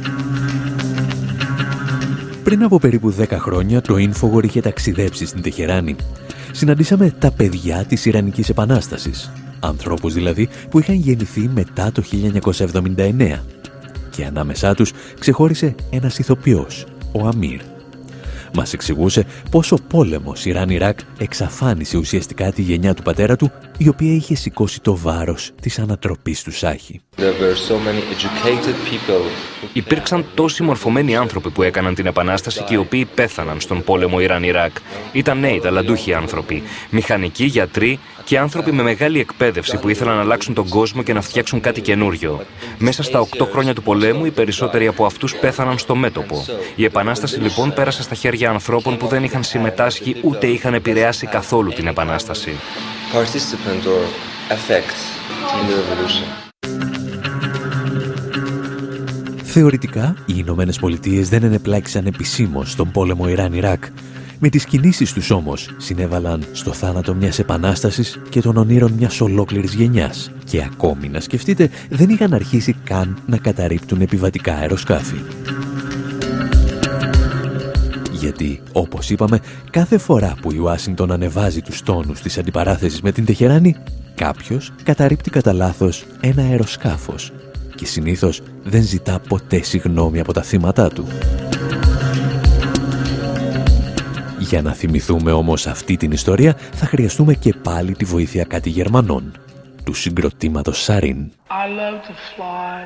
Πριν 2.44 2.64
από 2.64 2.80
περίπου 2.80 3.14
10 3.20 3.26
χρόνια, 3.32 3.82
το 3.82 3.96
Infowar 3.96 4.44
είχε 4.44 4.62
ταξιδέψει 4.62 5.26
στην 5.26 5.42
Τεχεράνη. 5.42 5.96
Συναντήσαμε 6.52 7.16
τα 7.20 7.32
παιδιά 7.32 7.86
της 7.86 8.06
Ιρανικής 8.06 8.50
Επανάστασης. 8.50 9.32
Ανθρώπους 9.60 10.14
δηλαδή 10.14 10.50
που 10.70 10.80
είχαν 10.80 10.96
γεννηθεί 10.96 11.50
μετά 11.54 11.92
το 11.92 12.02
1979. 12.02 13.44
Και 14.16 14.26
ανάμεσά 14.26 14.74
τους 14.74 14.92
ξεχώρισε 15.20 15.76
ένας 15.90 16.18
ηθοποιός, 16.18 16.86
ο 17.12 17.28
Αμύρ. 17.28 17.62
Μας 18.54 18.74
εξηγούσε 18.74 19.26
πως 19.52 19.72
ο 19.72 19.78
πόλεμος 19.88 20.46
Ιράν-Ιράκ 20.46 21.00
εξαφάνισε 21.18 21.98
ουσιαστικά 21.98 22.52
τη 22.52 22.62
γενιά 22.62 22.94
του 22.94 23.02
πατέρα 23.02 23.36
του, 23.36 23.52
η 23.78 23.88
οποία 23.88 24.14
είχε 24.14 24.36
σηκώσει 24.36 24.82
το 24.82 24.98
βάρος 24.98 25.52
της 25.62 25.80
ανατροπής 25.80 26.44
του 26.44 26.52
Σάχη. 26.52 27.02
Υπήρξαν 29.74 30.26
τόσοι 30.34 30.64
μορφωμένοι 30.64 31.16
άνθρωποι 31.16 31.50
που 31.50 31.64
έκαναν 31.64 31.96
την 31.96 32.06
Επανάσταση 32.06 32.64
και 32.64 32.74
οι 32.74 32.78
οποίοι 32.78 33.06
πέθαναν 33.06 33.60
στον 33.60 33.84
πόλεμο 33.84 34.20
Ιράν-Ιράκ. 34.20 34.76
Ήταν 35.12 35.40
νέοι, 35.40 35.60
ταλαντούχοι 35.60 36.14
άνθρωποι. 36.14 36.64
Μηχανικοί, 36.90 37.46
γιατροί, 37.46 38.00
και 38.26 38.40
άνθρωποι 38.40 38.72
με 38.72 38.84
μεγάλη 38.84 39.20
εκπαίδευση 39.20 39.78
που 39.78 39.90
ήθελαν 39.90 40.16
να 40.16 40.22
αλλάξουν 40.22 40.54
τον 40.54 40.70
κόσμο 40.70 41.04
και 41.04 41.14
να 41.14 41.22
φτιάξουν 41.22 41.60
κάτι 41.60 41.82
καινούριο. 41.82 42.42
Μέσα 42.78 43.04
στα 43.04 43.28
8 43.38 43.48
χρόνια 43.52 43.74
του 43.74 43.82
πολέμου, 43.84 44.26
οι 44.26 44.32
περισσότεροι 44.32 44.88
από 44.88 45.06
αυτούς 45.06 45.36
πέθαναν 45.36 45.78
στο 45.78 45.96
μέτωπο. 45.96 46.46
Η 46.76 46.84
Επανάσταση 46.84 47.40
λοιπόν 47.40 47.74
πέρασε 47.74 48.04
στα 48.04 48.16
χέρια 48.16 48.50
ανθρώπων 48.50 48.98
που 48.98 49.08
δεν 49.08 49.24
είχαν 49.24 49.44
συμμετάσχει 49.44 50.16
ούτε 50.22 50.48
είχαν 50.48 50.74
επηρεάσει 50.74 51.28
καθόλου 51.28 51.72
την 51.72 51.88
Επανάσταση. 51.88 52.52
participant 53.14 53.84
or 53.96 54.02
effect 54.58 54.98
in 55.58 55.64
the 55.70 55.76
revolution. 55.82 56.46
Θεωρητικά, 59.44 60.16
οι 60.26 60.34
Ηνωμένες 60.36 60.80
Πολιτείες 60.80 61.30
δεν 61.30 61.44
ενεπλάκησαν 61.44 62.06
επισήμως 62.06 62.72
στον 62.72 62.92
πόλεμο 62.92 63.30
Ιράν-Ιράκ. 63.30 63.84
Με 64.40 64.50
τις 64.50 64.66
κινήσεις 64.66 65.14
τους 65.14 65.32
όμως 65.32 65.70
συνέβαλαν 65.78 66.44
στο 66.52 66.74
θάνατο 66.74 67.16
μιας 67.16 67.40
επανάστασης 67.40 68.20
και 68.30 68.42
των 68.42 68.58
ονείρων 68.58 68.92
μιας 68.92 69.22
ολόκληρης 69.22 69.74
γενιάς. 69.74 70.32
Και 70.44 70.64
ακόμη 70.64 71.10
να 71.10 71.20
σκεφτείτε, 71.20 71.70
δεν 71.90 72.10
είχαν 72.10 72.34
αρχίσει 72.34 72.76
καν 72.84 73.18
να 73.26 73.38
καταρρύπτουν 73.38 74.02
επιβατικά 74.02 74.56
αεροσκάφη. 74.56 75.18
Γιατί, 78.12 78.62
όπως 78.72 79.10
είπαμε, 79.10 79.40
κάθε 79.70 79.98
φορά 79.98 80.36
που 80.42 80.52
η 80.52 80.58
Ουάσιγκτον 80.58 81.12
ανεβάζει 81.12 81.62
τους 81.62 81.82
τόνους 81.82 82.22
της 82.22 82.38
αντιπαράθεσης 82.38 83.02
με 83.02 83.12
την 83.12 83.26
Τεχεράνη, 83.26 83.76
κάποιος 84.16 84.72
καταρρύπτει 84.84 85.30
κατά 85.30 85.54
λάθος 85.54 86.06
ένα 86.22 86.44
αεροσκάφος 86.44 87.32
και 87.76 87.86
συνήθως 87.86 88.42
δεν 88.64 88.82
ζητά 88.82 89.20
ποτέ 89.28 89.64
συγνώμη 89.64 90.20
από 90.20 90.34
τα 90.34 90.42
θύματα 90.42 90.88
του. 90.88 91.08
Για 94.50 94.62
να 94.62 94.74
θυμηθούμε 94.74 95.32
όμως 95.32 95.68
αυτή 95.68 95.98
την 95.98 96.12
ιστορία 96.12 96.54
θα 96.54 96.86
χρειαστούμε 96.86 97.34
και 97.34 97.54
πάλι 97.64 97.96
τη 97.96 98.06
βοήθεια 98.06 98.44
κάτι 98.44 98.70
Γερμανών, 98.70 99.34
του 99.84 99.94
συγκροτήματος 99.94 100.84
Σαρίν. 100.84 101.32
I 101.50 101.68
love 101.80 102.00
to 102.08 102.14
fly. 102.36 102.78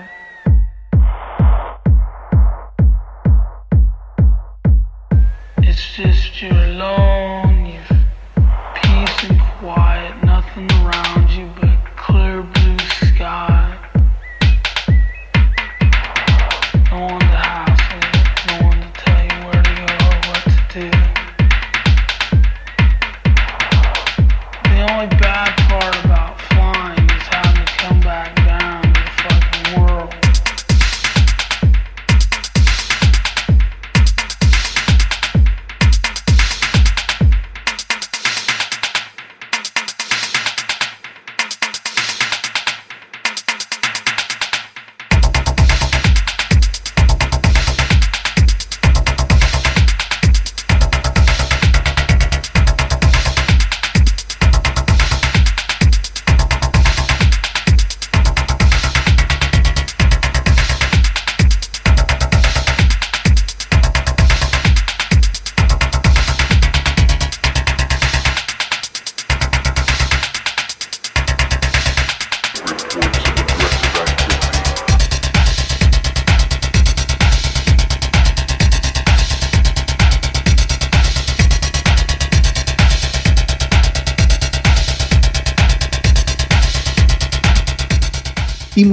It's 5.70 5.84
just 5.98 6.42
you're 6.42 6.64
alone, 6.72 7.49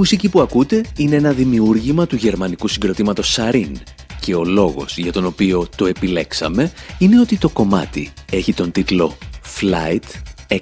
μουσική 0.09 0.29
που 0.29 0.41
ακούτε 0.41 0.83
είναι 0.97 1.15
ένα 1.15 1.31
δημιούργημα 1.31 2.07
του 2.07 2.15
γερμανικού 2.15 2.67
συγκροτήματος 2.67 3.31
Σαρίν 3.31 3.77
και 4.19 4.35
ο 4.35 4.43
λόγος 4.43 4.97
για 4.97 5.11
τον 5.11 5.25
οποίο 5.25 5.67
το 5.75 5.85
επιλέξαμε 5.85 6.71
είναι 6.97 7.19
ότι 7.19 7.37
το 7.37 7.49
κομμάτι 7.49 8.11
έχει 8.31 8.53
τον 8.53 8.71
τίτλο 8.71 9.17
Flight 9.59 10.03
655 10.47 10.57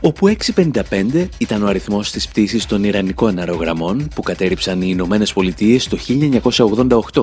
όπου 0.00 0.36
655 0.54 1.28
ήταν 1.38 1.62
ο 1.62 1.66
αριθμός 1.66 2.10
της 2.10 2.28
πτήσης 2.28 2.66
των 2.66 2.84
Ιρανικών 2.84 3.38
αερογραμμών 3.38 4.08
που 4.14 4.22
κατέριψαν 4.22 4.82
οι 4.82 4.86
Ηνωμένες 4.90 5.32
Πολιτείες 5.32 5.88
το 5.88 5.98
1988, 7.14 7.22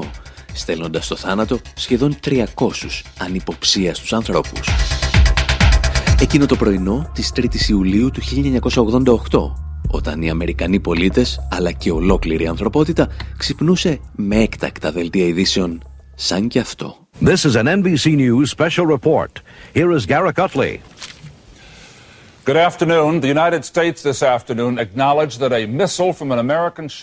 στέλνοντας 0.53 1.05
στο 1.05 1.15
θάνατο 1.15 1.59
σχεδόν 1.75 2.15
300 2.25 2.43
ανυποψίαστους 3.17 4.13
ανθρώπους. 4.13 4.67
Εκείνο 6.19 6.45
το 6.45 6.55
πρωινό 6.55 7.09
της 7.13 7.31
3ης 7.35 7.69
Ιουλίου 7.69 8.11
του 8.11 8.21
1988, 9.31 9.53
όταν 9.87 10.21
οι 10.21 10.29
Αμερικανοί 10.29 10.79
πολίτες, 10.79 11.47
αλλά 11.51 11.71
και 11.71 11.91
ολόκληρη 11.91 12.43
η 12.43 12.47
ανθρωπότητα, 12.47 13.07
ξυπνούσε 13.37 13.99
με 14.15 14.35
έκτακτα 14.35 14.91
δελτία 14.91 15.25
ειδήσεων 15.25 15.83
σαν 16.15 16.47
και 16.47 16.59
αυτό. 16.59 16.95
This 17.25 17.51
is 17.51 17.51
an 17.51 17.65
NBC 17.65 18.05
News 18.05 18.49
special 18.57 18.85
report. 18.95 19.31
Here 19.73 19.91
is 19.91 20.05
Garrett 20.07 20.37
Utley. 20.45 20.77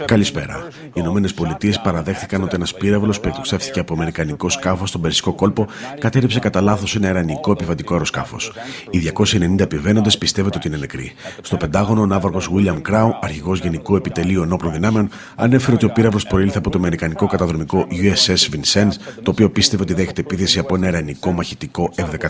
Καλησπέρα. 0.04 0.68
Οι 0.84 0.90
Ηνωμένες 0.92 1.34
Πολιτείες 1.34 1.80
παραδέχθηκαν 1.80 2.42
ότι 2.42 2.54
ένας 2.54 2.74
πύραυλος 2.74 3.20
που 3.20 3.28
εκτοξεύθηκε 3.28 3.80
από 3.80 3.92
αμερικανικό 3.94 4.48
σκάφος 4.48 4.88
στον 4.88 5.00
Περσικό 5.00 5.34
κόλπο 5.34 5.66
κατέριψε 5.98 6.38
κατά 6.38 6.60
λάθος 6.60 6.96
ένα 6.96 7.08
ιρανικό 7.08 7.50
επιβατικό 7.50 7.92
αεροσκάφος. 7.92 8.52
Οι 8.90 8.98
290 8.98 9.60
επιβαίνοντες 9.60 10.18
πιστεύετε 10.18 10.56
ότι 10.56 10.68
είναι 10.68 10.76
νεκροί. 10.76 11.12
Στο 11.42 11.56
Πεντάγωνο, 11.56 12.00
ο 12.00 12.06
ναύαρχος 12.06 12.50
William 12.56 12.80
Crow, 12.90 13.10
αρχηγός 13.20 13.58
Γενικού 13.58 13.96
Επιτελείου 13.96 14.42
Ενόπλων 14.42 14.72
Δυνάμεων, 14.72 15.08
ανέφερε 15.36 15.74
ότι 15.74 15.84
ο 15.84 15.90
πύραυλος 15.92 16.26
προήλθε 16.26 16.58
από 16.58 16.70
το 16.70 16.78
αμερικανικό 16.78 17.26
καταδρομικό 17.26 17.86
USS 17.90 18.54
Vincennes, 18.54 18.94
το 19.22 19.30
οποίο 19.30 19.50
πίστευε 19.50 19.82
ότι 19.82 19.94
δέχεται 19.94 20.20
επίθεση 20.20 20.58
από 20.58 20.74
ένα 20.74 20.88
ιρανικό 20.88 21.32
μαχητικό 21.32 21.92
F-14. 21.96 22.28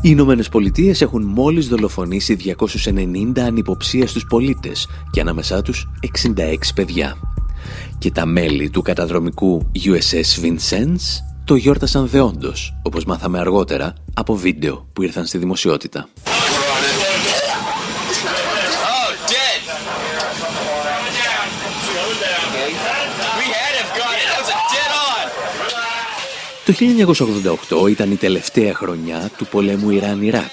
Οι 0.00 0.08
Ηνωμένες 0.10 0.48
Πολιτείες 0.48 1.00
έχουν 1.00 1.22
μόλις 1.22 1.68
δολοφονήσει 1.68 2.36
290 2.36 3.40
ανυποψίαστους 3.40 4.26
πολίτες 4.26 4.88
και 5.10 5.20
ανάμεσά 5.20 5.62
τους 5.62 5.88
66 6.00 6.74
παιδιά. 6.74 7.16
Και 7.98 8.10
τα 8.10 8.26
μέλη 8.26 8.70
του 8.70 8.82
καταδρομικού 8.82 9.70
USS 9.84 10.44
Vincennes 10.44 11.22
το 11.44 11.54
γιόρτασαν 11.54 12.06
δεόντως, 12.06 12.74
όπως 12.82 13.04
μάθαμε 13.04 13.38
αργότερα, 13.38 13.94
από 14.14 14.34
βίντεο 14.36 14.88
που 14.92 15.02
ήρθαν 15.02 15.26
στη 15.26 15.38
δημοσιότητα. 15.38 16.08
Oh, 18.90 19.10
dead. 19.34 19.60
We 23.40 23.46
had 23.58 23.72
him 23.78 23.88
got 24.00 24.14
it. 24.22 24.26
That 24.30 24.38
was 24.42 24.50
a 24.56 24.58
dead 24.74 24.90
on. 25.08 25.24
Το 26.68 26.74
1988 27.86 27.90
ήταν 27.90 28.10
η 28.10 28.14
τελευταία 28.14 28.74
χρονιά 28.74 29.30
του 29.36 29.46
πολέμου 29.46 29.90
Ιράν-Ιράκ. 29.90 30.50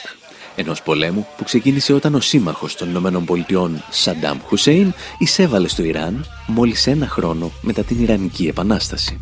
Ενός 0.56 0.82
πολέμου 0.82 1.28
που 1.38 1.44
ξεκίνησε 1.44 1.94
όταν 1.94 2.16
ο 2.16 2.20
σύμμαχος 2.20 2.76
των 2.76 2.90
Ηνωμένων 2.90 3.26
Πολιτειών, 3.26 3.84
Σαντάμ 3.90 4.38
Χουσέιν, 4.46 4.94
εισέβαλε 5.18 5.68
στο 5.68 5.84
Ιράν 5.84 6.26
μόλις 6.48 6.88
ένα 6.88 7.08
χρόνο 7.08 7.52
μετά 7.62 7.84
την 7.84 8.02
Ιρανική 8.02 8.48
Επανάσταση. 8.48 9.20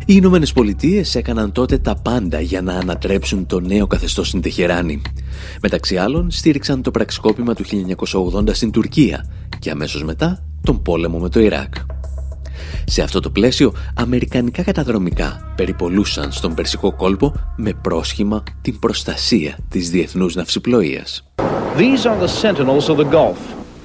Οι 0.00 0.14
Ηνωμένες 0.16 0.52
Πολιτείες 0.52 1.14
έκαναν 1.14 1.52
τότε 1.52 1.78
τα 1.78 1.96
πάντα 1.96 2.40
για 2.40 2.62
να 2.62 2.72
ανατρέψουν 2.72 3.46
το 3.46 3.60
νέο 3.60 3.86
καθεστώς 3.86 4.28
στην 4.28 4.40
Τεχεράνη. 4.40 5.02
Μεταξύ 5.62 5.96
άλλων, 5.96 6.30
στήριξαν 6.30 6.82
το 6.82 6.90
πραξικόπημα 6.90 7.54
του 7.54 7.64
1980 7.64 8.54
στην 8.54 8.70
Τουρκία 8.70 9.24
και 9.58 9.70
αμέσως 9.70 10.04
μετά 10.04 10.44
τον 10.62 10.82
πόλεμο 10.82 11.18
με 11.18 11.28
το 11.28 11.40
Ιράκ. 11.40 11.74
Σε 12.84 13.02
αυτό 13.02 13.20
το 13.20 13.30
πλαίσιο, 13.30 13.72
αμερικανικά 13.94 14.62
καταδρομικά 14.62 15.52
περιπολούσαν 15.56 16.32
στον 16.32 16.54
Περσικό 16.54 16.92
κόλπο 16.92 17.34
με 17.56 17.72
πρόσχημα 17.82 18.42
την 18.62 18.78
προστασία 18.78 19.58
της 19.68 19.90
διεθνούς 19.90 20.34
ναυσιπλοείας. 20.34 21.22
These 21.76 22.06
are 22.06 22.18
the 22.26 22.28
sentinels 22.28 22.88
of 22.88 22.96
the 22.96 23.04
Gulf. 23.04 23.38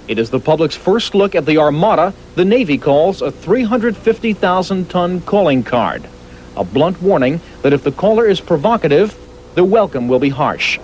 It 0.08 0.18
is 0.18 0.30
the 0.30 0.40
public's 0.40 0.76
first 0.76 1.16
look 1.16 1.34
at 1.36 1.46
the 1.46 1.58
armada 1.58 2.14
the 2.36 2.44
Navy 2.44 2.78
calls 2.78 3.22
a 3.22 3.32
350,000 3.32 4.90
ton 4.90 5.22
calling 5.22 5.64
card. 5.64 6.02
A 6.58 6.64
blunt 6.64 7.02
warning 7.02 7.40
that 7.62 7.74
if 7.74 7.84
the 7.84 7.92
caller 7.92 8.26
is 8.34 8.40
provocative, 8.42 9.16
the 9.56 9.64
welcome 9.64 10.08
will 10.08 10.20
be 10.20 10.30
harsh. 10.30 10.80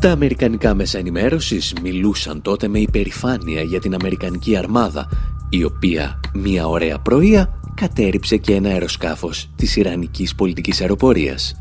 Τα 0.00 0.10
αμερικανικά 0.10 0.74
μέσα 0.74 0.98
ενημέρωσης 0.98 1.72
μιλούσαν 1.82 2.42
τότε 2.42 2.68
με 2.68 2.78
υπερηφάνεια 2.78 3.62
για 3.62 3.80
την 3.80 3.94
Αμερικανική 3.94 4.56
αρμάδα, 4.56 5.08
η 5.48 5.64
οποία 5.64 6.20
μία 6.34 6.66
ωραία 6.66 6.98
πρωία 6.98 7.60
κατέριψε 7.74 8.36
και 8.36 8.54
ένα 8.54 8.68
αεροσκάφος 8.68 9.50
της 9.56 9.76
Ιρανικής 9.76 10.34
πολιτικής 10.34 10.80
αεροπορίας, 10.80 11.54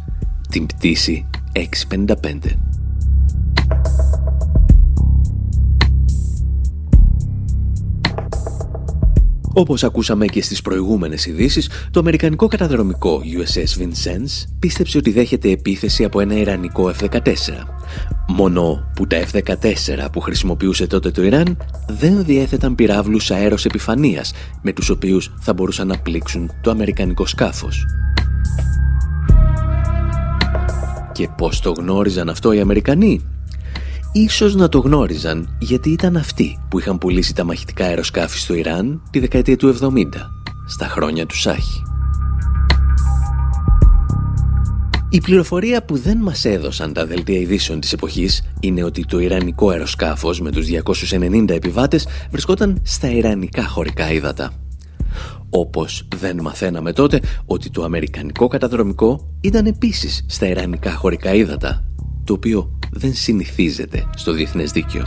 την 0.50 0.66
πτήση 0.66 1.28
655. 1.52 2.58
Όπως 9.54 9.84
ακούσαμε 9.84 10.26
και 10.26 10.42
στις 10.42 10.62
προηγούμενες 10.62 11.26
ειδήσεις, 11.26 11.70
το 11.92 12.00
αμερικανικό 12.00 12.48
καταδρομικό 12.48 13.22
USS 13.24 13.82
Vincennes 13.82 14.46
πίστεψε 14.60 14.98
ότι 14.98 15.12
δέχεται 15.12 15.50
επίθεση 15.50 16.04
από 16.04 16.20
ένα 16.20 16.38
ιρανικό 16.38 16.94
F-14. 17.00 17.32
Μόνο 18.28 18.92
που 18.96 19.08
τα 19.08 19.18
F-14 19.32 20.08
που 20.12 20.20
χρησιμοποιούσε 20.20 20.88
τότε 20.88 21.12
το 21.12 21.24
Ιράν 21.24 21.58
δεν 21.88 22.24
διέθεταν 22.26 22.76
πυράβλους 22.76 23.32
αέρος 23.32 23.66
επιφανείας 23.66 24.34
με 24.62 24.74
τους 24.74 24.90
οποίους 24.90 25.34
θα 25.40 25.54
μπορούσαν 25.54 25.88
να 25.88 25.98
πλήξουν 25.98 26.52
το 26.62 26.72
αμερικανικό 26.72 27.26
σκάφος. 27.26 27.86
Και 31.12 31.30
πώς 31.38 31.60
το 31.60 31.72
γνώριζαν 31.72 32.30
αυτό 32.30 32.52
οι 32.52 32.60
Αμερικανοί; 32.60 33.22
Ίσως 34.12 34.56
να 34.56 34.70
το 34.70 34.80
γνώριζαν 34.80 35.56
γιατί 35.60 35.90
ήταν 35.90 36.18
αυτοί 36.18 36.60
που 36.70 36.80
είχαν 36.80 36.98
πουλήσει 36.98 37.36
τα 37.36 37.44
μαχητικά 37.44 37.86
αεροσκάφη 37.86 38.38
στο 38.38 38.54
Ιράν 38.54 39.02
τη 39.10 39.20
δεκαετία 39.20 39.58
του 39.58 39.76
70, 39.82 40.06
στα 40.68 40.88
χρόνια 40.88 41.26
του 41.26 41.38
Σάχη. 41.38 41.87
Η 45.10 45.22
πληροφορία 45.22 45.84
που 45.84 45.98
δεν 45.98 46.18
μας 46.18 46.46
έδωσαν 46.46 46.94
τα 46.94 47.06
δελτία 47.06 47.40
ειδήσεων 47.40 47.80
της 47.80 47.94
εποχής 47.94 48.44
είναι 48.60 48.84
ότι 48.84 49.06
το 49.06 49.20
Ιρανικό 49.20 49.70
αεροσκάφος 49.70 50.42
με 50.42 50.52
τους 50.52 50.66
290 50.66 51.50
επιβάτες 51.50 52.08
βρισκόταν 52.32 52.82
στα 52.84 53.12
Ιρανικά 53.12 53.68
χωρικά 53.68 54.12
ύδατα. 54.12 54.52
Όπως 55.50 56.08
δεν 56.16 56.42
μαθαίναμε 56.42 56.94
τότε 56.94 57.22
ότι 57.46 57.70
το 57.70 57.84
Αμερικανικό 57.84 58.48
καταδρομικό 58.48 59.34
ήταν 59.42 59.66
επίσης 59.66 60.26
στα 60.28 60.48
Ιρανικά 60.48 60.92
χωρικά 60.92 61.34
ύδατα, 61.34 61.84
το 62.24 62.34
οποίο 62.34 62.80
δεν 62.92 63.14
συνηθίζεται 63.14 64.10
στο 64.16 64.32
διεθνές 64.32 64.72
δίκαιο. 64.72 65.04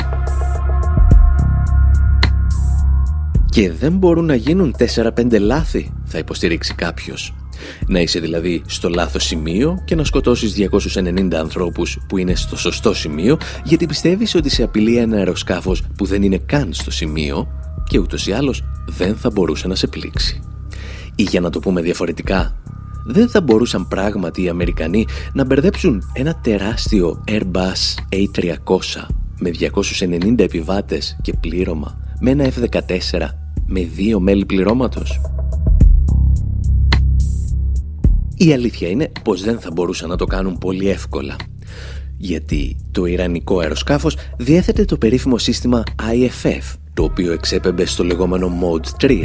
Και 3.50 3.72
δεν 3.72 3.92
μπορούν 3.92 4.24
να 4.24 4.34
γίνουν 4.34 4.74
4-5 4.78 5.38
λάθη, 5.40 5.92
θα 6.04 6.18
υποστηρίξει 6.18 6.74
κάποιος. 6.74 7.34
Να 7.86 8.00
είσαι 8.00 8.20
δηλαδή 8.20 8.62
στο 8.66 8.88
λάθος 8.88 9.24
σημείο 9.24 9.82
και 9.84 9.94
να 9.94 10.04
σκοτώσεις 10.04 10.54
290 10.94 11.34
ανθρώπους 11.34 11.98
που 12.08 12.18
είναι 12.18 12.34
στο 12.34 12.56
σωστό 12.56 12.94
σημείο 12.94 13.38
γιατί 13.64 13.86
πιστεύεις 13.86 14.34
ότι 14.34 14.48
σε 14.48 14.62
απειλεί 14.62 14.96
ένα 14.96 15.16
αεροσκάφος 15.16 15.82
που 15.96 16.04
δεν 16.04 16.22
είναι 16.22 16.38
καν 16.38 16.72
στο 16.72 16.90
σημείο 16.90 17.48
και 17.88 17.98
ούτως 17.98 18.26
ή 18.26 18.32
άλλως 18.32 18.64
δεν 18.86 19.16
θα 19.16 19.30
μπορούσε 19.30 19.68
να 19.68 19.74
σε 19.74 19.86
πλήξει. 19.86 20.40
Ή 21.14 21.22
για 21.22 21.40
να 21.40 21.50
το 21.50 21.60
πούμε 21.60 21.80
διαφορετικά, 21.80 22.60
δεν 23.04 23.28
θα 23.28 23.40
μπορούσαν 23.40 23.88
πράγματι 23.88 24.42
οι 24.42 24.48
Αμερικανοί 24.48 25.06
να 25.32 25.44
μπερδέψουν 25.44 26.02
ένα 26.12 26.34
τεράστιο 26.34 27.24
Airbus 27.28 27.94
A300 28.12 29.06
με 29.38 29.50
290 30.00 30.38
επιβάτες 30.38 31.18
και 31.22 31.32
πλήρωμα 31.40 31.98
με 32.20 32.30
ένα 32.30 32.44
F-14 32.44 33.28
με 33.66 33.80
δύο 33.80 34.20
μέλη 34.20 34.44
πληρώματος. 34.46 35.20
Η 38.42 38.52
αλήθεια 38.52 38.88
είναι 38.88 39.12
πως 39.24 39.42
δεν 39.42 39.60
θα 39.60 39.70
μπορούσαν 39.72 40.08
να 40.08 40.16
το 40.16 40.24
κάνουν 40.24 40.58
πολύ 40.58 40.88
εύκολα. 40.88 41.36
Γιατί 42.16 42.76
το 42.90 43.04
Ιρανικό 43.04 43.58
αεροσκάφος 43.58 44.16
διέθετε 44.36 44.84
το 44.84 44.96
περίφημο 44.96 45.38
σύστημα 45.38 45.82
IFF, 46.12 46.76
το 46.94 47.02
οποίο 47.02 47.32
εξέπεμπε 47.32 47.84
στο 47.84 48.04
λεγόμενο 48.04 48.52
Mode 48.60 49.04
3. 49.04 49.24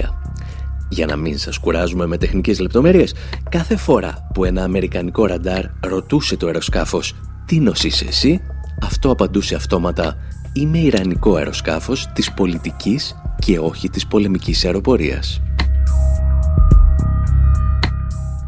Για 0.90 1.06
να 1.06 1.16
μην 1.16 1.38
σας 1.38 1.58
κουράζουμε 1.58 2.06
με 2.06 2.18
τεχνικές 2.18 2.60
λεπτομέρειες, 2.60 3.14
κάθε 3.50 3.76
φορά 3.76 4.28
που 4.34 4.44
ένα 4.44 4.64
αμερικανικό 4.64 5.26
ραντάρ 5.26 5.66
ρωτούσε 5.80 6.38
το 6.38 6.46
αεροσκάφος 6.46 7.14
«Τι 7.46 7.60
νοσείς 7.60 8.02
εσύ», 8.02 8.42
αυτό 8.82 9.12
απαντούσε 9.12 9.56
αυτόματα 9.56 10.18
«Είμαι 10.54 10.78
Ιρανικό 10.78 11.36
αεροσκάφος 11.36 12.08
της 12.14 12.34
πολιτικής 12.34 13.16
και 13.40 13.60
όχι 13.60 13.90
της 13.90 14.08
πολεμικής 14.08 14.66
αεροπορίας». 14.66 15.45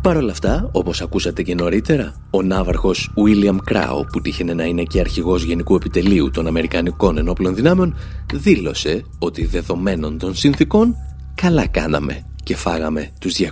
Παρ' 0.08 0.18
όλα 0.18 0.32
αυτά, 0.32 0.70
όπως 0.72 1.02
ακούσατε 1.02 1.44
και 1.44 1.56
νωρίτερα, 1.56 2.14
ο 2.30 2.42
ναύαρχος 2.42 3.14
William 3.16 3.58
Crow, 3.72 4.02
που 4.12 4.22
τύχαινε 4.22 4.54
να 4.54 4.64
είναι 4.64 4.84
και 4.84 5.00
αρχηγός 5.00 5.44
Γενικού 5.44 5.76
Επιτελείου 5.76 6.32
των 6.32 6.48
Αμερικανικών 6.48 7.18
Ενόπλων 7.18 7.56
Δυνάμεων, 7.56 7.96
δήλωσε 8.34 9.06
ότι 9.20 9.46
δεδομένων 9.46 10.18
των 10.18 10.36
συνθήκων, 10.36 10.96
καλά 11.36 11.68
κάναμε 11.68 12.26
και 12.44 12.56
φάγαμε 12.56 13.10
τους 13.20 13.36
290. 13.36 13.46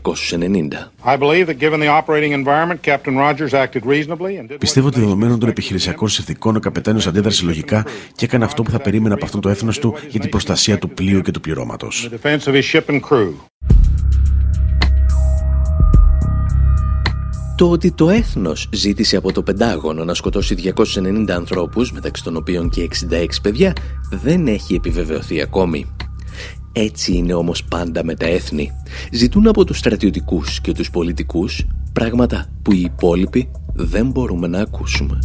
I 1.06 1.18
believe 1.18 1.46
that 1.48 1.60
given 1.60 1.80
the 1.80 1.90
operating 2.02 2.32
environment, 2.44 2.82
Captain 2.82 3.18
Rogers 3.18 3.54
acted 3.54 3.82
reasonably 3.86 4.40
and 4.40 4.52
did 4.52 4.58
Πιστεύω 4.60 4.88
ότι 4.88 5.00
δεδομένων 5.00 5.40
των 5.40 5.50
επιχειρησιακών 5.50 6.08
συνθηκών 6.08 6.56
ο 6.56 6.60
καπετάνιος 6.60 7.08
αντέδρασε 7.08 7.46
λογικά 7.46 7.86
και 8.16 8.26
έκανε 8.26 8.46
αυτό 8.46 8.64
που 8.64 8.72
θα 8.72 8.80
περίμενε 8.80 9.14
από 9.14 9.26
αυτόν 9.26 9.42
το 9.42 9.50
έθνος 9.50 9.80
του 9.80 9.96
για 10.10 10.20
την 10.20 10.30
προστασία 10.30 10.78
του 10.78 10.90
πλοίου 10.90 11.22
και 11.22 11.32
του 11.32 11.40
πληρώματος. 11.40 12.10
Το 17.56 17.70
ότι 17.70 17.92
το 17.92 18.10
έθνος 18.10 18.70
ζήτησε 18.72 19.18
από 19.18 19.32
το 19.32 19.44
Πεντάγωνο 19.44 20.04
να 20.04 20.14
σκοτώσει 20.14 20.74
290 20.96 21.30
ανθρώπους, 21.30 21.92
μεταξύ 21.92 22.24
των 22.24 22.36
οποίων 22.36 22.70
και 22.70 22.82
66 22.82 23.26
παιδιά, 23.42 23.74
δεν 24.10 24.48
έχει 24.48 24.76
επιβεβαιωθεί 24.76 25.42
ακόμη. 25.42 25.86
Έτσι 26.72 27.14
είναι 27.14 27.34
όμως 27.34 27.64
πάντα 27.64 28.04
με 28.04 28.16
τα 28.16 28.26
έθνη. 28.26 28.72
Ζητούν 29.12 29.48
από 29.48 29.66
τους 29.66 29.78
στρατιωτικούς 29.78 30.62
και 30.62 30.72
τους 30.72 30.92
πολιτικούς 30.92 31.66
πράγματα 31.94 32.50
που 32.62 32.74
οι 32.74 32.82
υπόλοιποι 32.82 33.52
δεν 33.74 34.08
μπορούμε 34.08 34.48
να 34.48 34.60
ακούσουμε. 34.60 35.20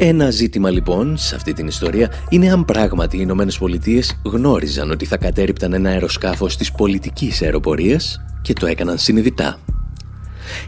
Ένα 0.00 0.30
ζήτημα 0.30 0.70
λοιπόν 0.70 1.16
σε 1.16 1.34
αυτή 1.34 1.52
την 1.52 1.66
ιστορία 1.66 2.12
είναι 2.28 2.50
αν 2.50 2.64
πράγματι 2.64 3.16
οι 3.16 3.20
Ηνωμένες 3.22 3.58
Πολιτείες 3.58 4.20
γνώριζαν 4.24 4.90
ότι 4.90 5.04
θα 5.04 5.16
κατέριπταν 5.16 5.72
ένα 5.72 5.90
αεροσκάφος 5.90 6.56
της 6.56 6.72
πολιτικής 6.72 7.42
αεροπορίας 7.42 8.20
και 8.42 8.52
το 8.52 8.66
έκαναν 8.66 8.98
συνειδητά. 8.98 9.58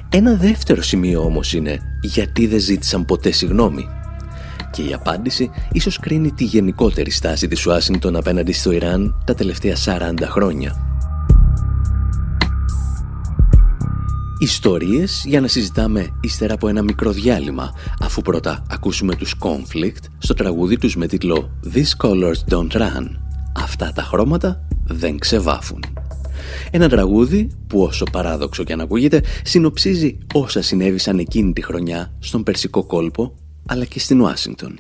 Ένα 0.09 0.35
δεύτερο 0.35 0.83
σημείο 0.83 1.23
όμως 1.23 1.53
είναι 1.53 1.79
γιατί 2.03 2.47
δεν 2.47 2.59
ζήτησαν 2.59 3.05
ποτέ 3.05 3.31
συγνώμη. 3.31 3.89
Και 4.71 4.83
η 4.83 4.93
απάντηση 4.93 5.51
ίσως 5.73 5.99
κρίνει 5.99 6.33
τη 6.33 6.45
γενικότερη 6.45 7.11
στάση 7.11 7.49
της 7.49 7.67
Ουάσιγκτον 7.67 8.17
απέναντι 8.17 8.53
στο 8.53 8.71
Ιράν 8.73 9.23
τα 9.25 9.35
τελευταία 9.35 9.77
40 9.85 10.15
χρόνια. 10.23 10.90
Ιστορίες 14.43 15.25
για 15.27 15.41
να 15.41 15.49
συζητάμε 15.49 16.19
ύστερα 16.21 16.55
από 16.55 16.69
ένα 16.69 16.83
μικρό 16.83 17.11
διάλειμμα, 17.11 17.75
αφού 18.01 18.23
πρώτα 18.23 18.65
ακούσουμε 18.69 19.15
τους 19.15 19.35
Conflict 19.41 20.05
στο 20.19 20.35
τραγούδι 20.35 20.79
τους 20.79 20.97
με 20.97 21.07
τίτλο 21.07 21.51
«These 21.75 22.07
colors 22.07 22.53
don't 22.55 22.73
run». 22.73 23.07
Αυτά 23.57 23.93
τα 23.95 24.03
χρώματα 24.03 24.69
δεν 24.85 25.19
ξεβάφουν. 25.19 25.85
Ένα 26.71 26.89
τραγούδι 26.89 27.51
που 27.67 27.83
όσο 27.83 28.05
παράδοξο 28.13 28.65
και 28.65 28.73
αν 28.73 28.81
ακούγεται 28.81 29.23
συνοψίζει 29.45 30.19
όσα 30.35 30.63
συνέβησαν 30.63 31.19
εκείνη 31.19 31.53
τη 31.53 31.63
χρονιά 31.63 32.13
στον 32.19 32.43
Περσικό 32.43 32.85
κόλπο 32.85 33.35
αλλά 33.67 33.85
και 33.85 33.99
στην 33.99 34.21
Ουάσιγκτον. 34.21 34.79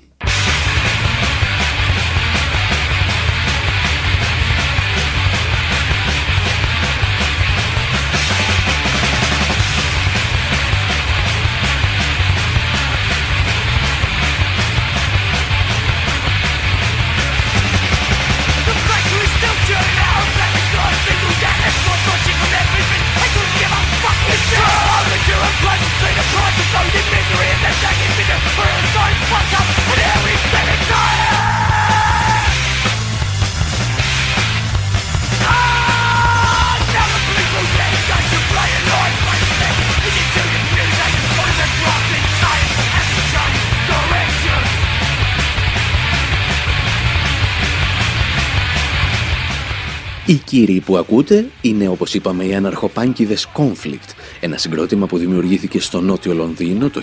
Οι 50.30 50.34
κύριοι 50.34 50.80
που 50.80 50.96
ακούτε 50.96 51.46
είναι, 51.60 51.88
όπως 51.88 52.14
είπαμε, 52.14 52.44
οι 52.44 52.54
αναρχοπάνκιδες 52.54 53.48
Conflict, 53.54 54.14
ένα 54.40 54.56
συγκρότημα 54.56 55.06
που 55.06 55.18
δημιουργήθηκε 55.18 55.80
στο 55.80 56.00
νότιο 56.00 56.34
Λονδίνο 56.34 56.90
το 56.90 57.02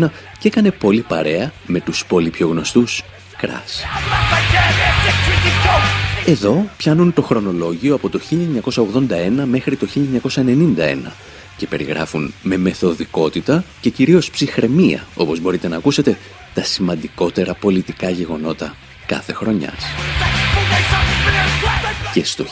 1981 0.00 0.10
και 0.38 0.48
έκανε 0.48 0.70
πολύ 0.70 1.00
παρέα 1.00 1.52
με 1.66 1.80
τους 1.80 2.06
πολύ 2.06 2.30
πιο 2.30 2.48
γνωστούς 2.48 3.02
Crash. 3.40 3.84
Εδώ 6.26 6.70
πιάνουν 6.76 7.12
το 7.12 7.22
χρονολόγιο 7.22 7.94
από 7.94 8.08
το 8.08 8.20
1981 8.64 9.44
μέχρι 9.44 9.76
το 9.76 9.86
1991 10.34 11.12
και 11.56 11.66
περιγράφουν 11.66 12.32
με 12.42 12.56
μεθοδικότητα 12.56 13.64
και 13.80 13.90
κυρίως 13.90 14.30
ψυχραιμία, 14.30 15.06
όπως 15.14 15.40
μπορείτε 15.40 15.68
να 15.68 15.76
ακούσετε, 15.76 16.18
τα 16.54 16.64
σημαντικότερα 16.64 17.54
πολιτικά 17.54 18.10
γεγονότα 18.10 18.74
κάθε 19.06 19.32
χρονιάς. 19.32 19.84
Και 22.16 22.24
στο 22.24 22.44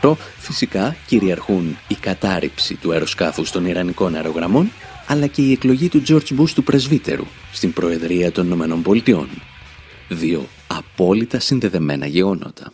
1988 0.00 0.12
φυσικά 0.38 0.96
κυριαρχούν 1.06 1.76
η 1.88 1.94
κατάρριψη 1.94 2.74
του 2.74 2.92
αεροσκάφους 2.92 3.50
των 3.50 3.66
Ιρανικών 3.66 4.14
αερογραμμών 4.14 4.70
αλλά 5.06 5.26
και 5.26 5.42
η 5.42 5.52
εκλογή 5.52 5.88
του 5.88 6.02
George 6.08 6.40
Bush 6.40 6.50
του 6.50 6.62
πρεσβύτερου 6.62 7.24
στην 7.52 7.72
Προεδρία 7.72 8.32
των 8.32 8.46
Ηνωμένων 8.46 8.82
Πολιτειών. 8.82 9.28
Δύο 10.08 10.46
απόλυτα 10.66 11.40
συνδεδεμένα 11.40 12.06
γεγονότα. 12.06 12.72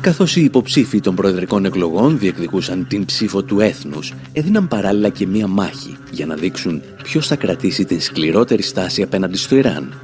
Καθώς 0.00 0.36
οι 0.36 0.44
υποψήφοι 0.44 1.00
των 1.00 1.14
προεδρικών 1.14 1.64
εκλογών 1.64 2.18
διεκδικούσαν 2.18 2.86
την 2.86 3.04
ψήφο 3.04 3.42
του 3.42 3.60
έθνους, 3.60 4.12
έδιναν 4.32 4.68
παράλληλα 4.68 5.08
και 5.08 5.26
μία 5.26 5.46
μάχη 5.46 5.96
για 6.10 6.26
να 6.26 6.34
δείξουν 6.34 6.82
ποιος 7.02 7.26
θα 7.26 7.36
κρατήσει 7.36 7.84
την 7.84 8.00
σκληρότερη 8.00 8.62
στάση 8.62 9.02
απέναντι 9.02 9.36
στο 9.36 9.56
Ιράν. 9.56 9.94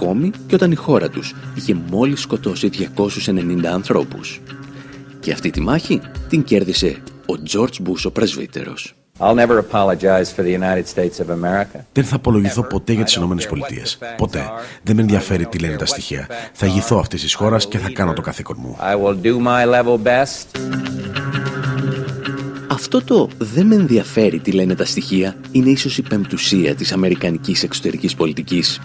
Ακόμη 0.00 0.30
και 0.46 0.54
όταν 0.54 0.72
η 0.72 0.74
χώρα 0.74 1.08
τους 1.08 1.34
είχε 1.54 1.76
μόλις 1.90 2.20
σκοτώσει 2.20 2.70
290 3.26 3.64
ανθρώπους. 3.64 4.40
Και 5.20 5.32
αυτή 5.32 5.50
τη 5.50 5.60
μάχη 5.60 6.00
την 6.28 6.42
κέρδισε 6.42 7.02
ο 7.26 7.42
Τζορτζ 7.42 7.78
Μπούς 7.80 8.04
ο 8.04 8.10
πρεσβύτερος. 8.10 8.94
I'll 9.18 9.34
never 9.34 9.58
apologize 9.58 10.28
for 10.36 10.42
the 10.42 10.52
United 10.60 10.86
States 10.94 11.24
of 11.24 11.30
America. 11.30 11.80
Δεν 11.92 12.04
θα 12.04 12.16
απολογηθώ 12.16 12.62
ποτέ 12.62 12.92
για 12.92 13.04
τις 13.04 13.14
Ηνωμένες 13.14 13.46
Πολιτείες. 13.46 13.98
Ποτέ. 14.16 14.42
Δεν 14.82 14.96
με 14.96 15.02
ενδιαφέρει 15.02 15.46
τι 15.46 15.58
λένε 15.58 15.76
τα 15.76 15.86
στοιχεία. 15.86 16.26
Θα 16.52 16.66
ηγηθώ 16.66 16.98
αυτής 16.98 17.22
της 17.22 17.34
χώρας 17.34 17.68
και 17.68 17.78
θα 17.78 17.90
κάνω 17.90 18.12
το 18.12 18.20
καθήκον 18.20 18.56
μου. 18.60 18.76
I 18.80 19.04
will 19.04 19.26
do 19.26 19.46
my 19.46 19.74
level 19.74 20.02
best. 20.02 20.60
Αυτό 22.70 23.04
το 23.04 23.28
«δεν 23.38 23.66
με 23.66 23.74
ενδιαφέρει 23.74 24.38
τι 24.38 24.50
λένε 24.50 24.74
τα 24.74 24.84
στοιχεία» 24.84 25.36
είναι 25.52 25.70
ίσως 25.70 25.98
η 25.98 26.02
πεμπτουσία 26.02 26.74
της 26.74 26.92
αμερικανικής 26.92 27.62
εξωτερικής 27.62 28.14
πολιτικής. 28.14 28.80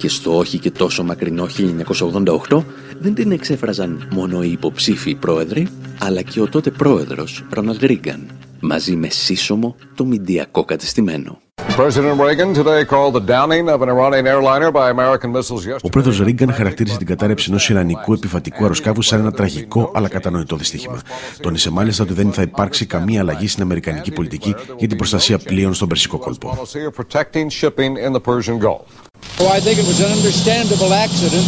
Και 0.00 0.08
στο 0.08 0.36
όχι 0.38 0.58
και 0.58 0.70
τόσο 0.70 1.04
μακρινό 1.04 1.46
1988 2.48 2.64
δεν 2.98 3.14
την 3.14 3.32
εξέφραζαν 3.32 4.08
μόνο 4.12 4.42
οι 4.42 4.50
υποψήφοι 4.50 5.14
πρόεδροι, 5.14 5.68
αλλά 5.98 6.22
και 6.22 6.40
ο 6.40 6.48
τότε 6.48 6.70
πρόεδρος 6.70 7.44
Ρόναλντ 7.50 7.84
Ρίγκαν, 7.84 8.30
μαζί 8.60 8.96
με 8.96 9.08
σύσσωμο 9.08 9.76
το 9.94 10.04
μηντιακό 10.04 10.64
κατεστημένο. 10.64 11.38
President 11.76 12.16
Reagan 12.26 12.54
today 12.54 12.84
called 12.84 13.14
the 13.18 13.24
downing 13.34 13.66
of 13.74 13.82
an 13.82 13.88
Iranian 13.88 14.26
airliner 14.26 14.70
by 14.72 14.90
American 14.90 15.30
missiles 15.36 15.66
Ο 15.66 15.70
yesterday. 15.70 15.90
πρόεδρος 15.90 16.20
Ρίγκαν 16.20 16.52
χαρακτήρισε 16.52 16.96
την 16.96 17.06
κατάρρευση 17.06 17.46
ενός 17.50 17.68
Ιρανικού 17.68 18.12
επιβατικού 18.12 18.62
αεροσκάφου 18.62 19.02
σαν 19.02 19.20
ένα 19.20 19.32
τραγικό 19.32 19.90
αλλά 19.94 20.08
κατανοητό 20.08 20.56
δυστύχημα. 20.56 21.00
Τόνισε 21.40 21.70
μάλιστα 21.70 22.02
ότι 22.02 22.12
δεν 22.12 22.32
θα 22.32 22.42
υπάρξει 22.42 22.86
καμία 22.86 23.20
αλλαγή 23.20 23.48
στην 23.48 23.62
Αμερικανική 23.62 24.10
πολιτική 24.12 24.54
για 24.76 24.88
την 24.88 24.96
προστασία 24.96 25.38
πλοίων 25.38 25.74
στον 25.74 25.88
Περσικό 25.88 26.18
κόλπο. 26.18 26.58
Policy 29.20 29.28
of 29.28 29.28
protecting 29.28 29.28
shipping 29.28 29.28
in 29.28 29.28
the 29.28 29.28
Persian 29.28 29.28
Gulf. 29.28 29.40
Oh, 29.40 29.48
I 29.48 29.60
think 29.60 29.76
it 29.78 29.86
was 29.86 30.00
an 30.00 30.10
understandable 30.18 30.92
accident 31.04 31.46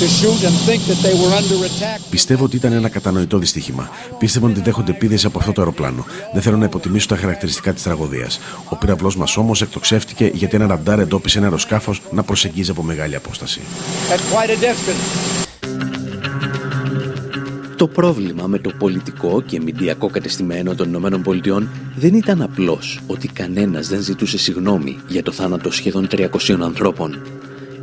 to 0.00 0.06
shoot 0.18 0.40
and 0.48 0.54
think 0.66 0.80
that 0.90 1.00
they 1.06 1.14
were 1.20 1.32
under 1.40 1.58
attack. 1.64 2.00
Πιστεύω 2.10 2.44
ότι 2.44 2.56
ήταν 2.56 2.72
ένα 2.72 2.88
κατανοητό 2.88 3.38
δυστύχημα. 3.38 3.90
Πίστευαν 4.18 4.50
ότι 4.50 4.60
δέχονται 4.60 4.90
επίδεση 4.90 5.26
από 5.26 5.38
αυτό 5.38 5.52
το 5.52 5.60
αεροπλάνο. 5.60 6.04
Δεν 6.32 6.42
θέλω 6.42 6.56
να 6.56 6.64
υποτιμήσω 6.64 7.06
τα 7.06 7.16
χαρακτηριστικά 7.16 7.72
της 7.72 7.82
τραγωδίας. 7.82 8.40
Ο 8.68 8.76
πύραυλός 8.76 9.16
μας 9.16 9.36
όμως 9.36 9.62
εκτοξεύτηκε 9.62 10.30
γιατί 10.34 10.56
ένα 10.56 10.66
ραντάρ 10.66 10.98
εντόπισε 10.98 11.38
ένα 11.38 11.46
αεροσκάφος 11.46 12.02
να 12.10 12.22
προσεγγίζει 12.22 12.70
από 12.70 12.82
μεγάλη 12.82 13.16
απόσταση. 13.16 13.60
Το 17.80 17.88
πρόβλημα 17.88 18.46
με 18.46 18.58
το 18.58 18.70
πολιτικό 18.78 19.42
και 19.42 19.60
μηντιακό 19.60 20.08
κατεστημένο 20.08 20.74
των 20.74 20.88
Ηνωμένων 20.88 21.22
Πολιτειών 21.22 21.68
δεν 21.96 22.14
ήταν 22.14 22.42
απλώς 22.42 23.00
ότι 23.06 23.28
κανένας 23.28 23.88
δεν 23.88 24.00
ζητούσε 24.00 24.38
συγνώμη 24.38 24.98
για 25.08 25.22
το 25.22 25.32
θάνατο 25.32 25.70
σχεδόν 25.70 26.08
300 26.10 26.28
ανθρώπων. 26.60 27.22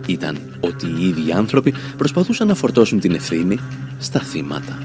Ήταν 0.08 0.38
ότι 0.60 0.86
οι 0.86 1.08
ίδιοι 1.08 1.32
άνθρωποι 1.32 1.74
προσπαθούσαν 1.98 2.48
να 2.48 2.56
φορτώσουν 2.56 3.00
την 3.00 3.14
ευθύνη 3.14 3.60
στα 4.00 4.20
θύματα. 4.20 4.78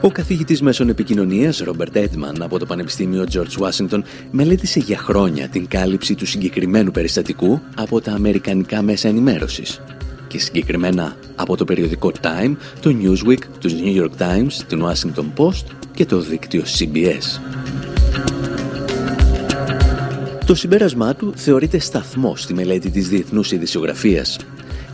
Ο 0.00 0.10
καθηγητής 0.10 0.62
μέσων 0.62 0.88
επικοινωνίας 0.88 1.58
Ρόμπερτ 1.58 1.96
Έντμαν 1.96 2.42
από 2.42 2.58
το 2.58 2.66
Πανεπιστήμιο 2.66 3.26
George 3.32 3.68
Washington 3.68 4.00
μελέτησε 4.30 4.78
για 4.78 4.98
χρόνια 4.98 5.48
την 5.48 5.68
κάλυψη 5.68 6.14
του 6.14 6.26
συγκεκριμένου 6.26 6.90
περιστατικού 6.90 7.60
από 7.76 8.00
τα 8.00 8.12
αμερικανικά 8.12 8.82
μέσα 8.82 9.08
ενημέρωσης 9.08 9.80
και 10.28 10.38
συγκεκριμένα 10.38 11.16
από 11.34 11.56
το 11.56 11.64
περιοδικό 11.64 12.12
Time, 12.22 12.56
το 12.80 12.96
Newsweek, 13.02 13.40
τους 13.60 13.72
New 13.72 14.02
York 14.02 14.22
Times, 14.22 14.52
την 14.66 14.84
Washington 14.84 15.24
Post 15.36 15.64
και 15.94 16.06
το 16.06 16.20
δίκτυο 16.20 16.62
CBS. 16.78 17.40
Το 20.46 20.54
συμπέρασμά 20.54 21.14
του 21.14 21.32
θεωρείται 21.36 21.78
σταθμό 21.78 22.36
στη 22.36 22.54
μελέτη 22.54 22.90
της 22.90 23.08
διεθνούς 23.08 23.52
ειδησιογραφίας, 23.52 24.38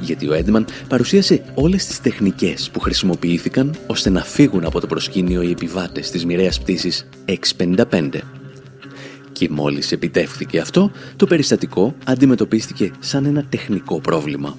γιατί 0.01 0.29
ο 0.29 0.33
Έντμαν 0.33 0.67
παρουσίασε 0.89 1.43
όλες 1.55 1.87
τις 1.87 2.01
τεχνικές 2.01 2.71
που 2.73 2.81
χρησιμοποιήθηκαν 2.81 3.75
ώστε 3.87 4.11
να 4.11 4.25
φύγουν 4.25 4.65
από 4.65 4.81
το 4.81 4.87
προσκήνιο 4.87 5.43
οι 5.43 5.51
επιβάτες 5.51 6.11
της 6.11 6.25
μοιραίας 6.25 6.61
πτήσης 6.61 7.07
X-55. 7.27 8.09
Και 9.33 9.49
μόλις 9.51 9.93
επιτεύχθηκε 9.93 10.59
αυτό, 10.59 10.91
το 11.17 11.27
περιστατικό 11.27 11.95
αντιμετωπίστηκε 12.05 12.91
σαν 12.99 13.25
ένα 13.25 13.45
τεχνικό 13.49 14.01
πρόβλημα. 14.01 14.57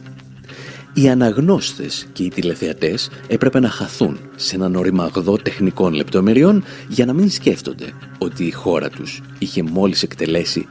Οι 0.98 1.10
αναγνώστες 1.10 2.08
και 2.14 2.24
οι 2.24 2.30
τηλεθεατές 2.30 3.10
έπρεπε 3.28 3.60
να 3.60 3.70
χαθούν 3.70 4.20
σε 4.36 4.56
έναν 4.56 4.76
οριμαγδό 4.76 5.38
τεχνικών 5.38 5.93
λεπτομεριών 5.93 6.64
για 6.88 7.06
να 7.06 7.14
μην 7.14 7.30
σκέφτονται 7.30 7.93
ότι 8.18 8.43
η 8.43 8.52
χώρα 8.52 8.89
τους 8.89 9.22
είχε 9.39 9.64
μόλις 9.64 10.04
εκτελέσει 10.04 10.68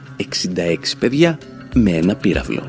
66 0.55 0.75
παιδιά 0.99 1.37
με 1.73 1.91
ένα 1.91 2.15
πύραυλο. 2.15 2.63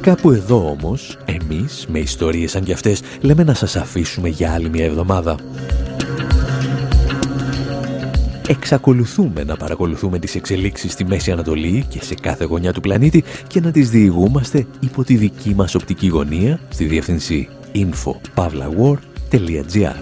Κάπου 0.00 0.30
εδώ 0.30 0.70
όμως, 0.70 1.16
εμείς 1.24 1.86
με 1.88 1.98
ιστορίες 1.98 2.50
σαν 2.50 2.64
κι 2.64 2.72
αυτές 2.72 3.00
λέμε 3.20 3.44
να 3.44 3.54
σας 3.54 3.76
αφήσουμε 3.76 4.28
για 4.28 4.52
άλλη 4.52 4.68
μια 4.68 4.84
εβδομάδα. 4.84 5.36
Εξακολουθούμε 8.50 9.44
να 9.44 9.56
παρακολουθούμε 9.56 10.18
τις 10.18 10.34
εξελίξεις 10.34 10.92
στη 10.92 11.04
Μέση 11.04 11.32
Ανατολή 11.32 11.86
και 11.88 12.02
σε 12.02 12.14
κάθε 12.14 12.44
γωνιά 12.44 12.72
του 12.72 12.80
πλανήτη 12.80 13.24
και 13.46 13.60
να 13.60 13.70
τις 13.70 13.90
διηγούμαστε 13.90 14.66
υπό 14.80 15.04
τη 15.04 15.16
δική 15.16 15.54
μας 15.54 15.74
οπτική 15.74 16.06
γωνία 16.06 16.60
στη 16.68 16.84
διεύθυνση 16.84 17.48
info.pavlawar.gr 17.74 19.94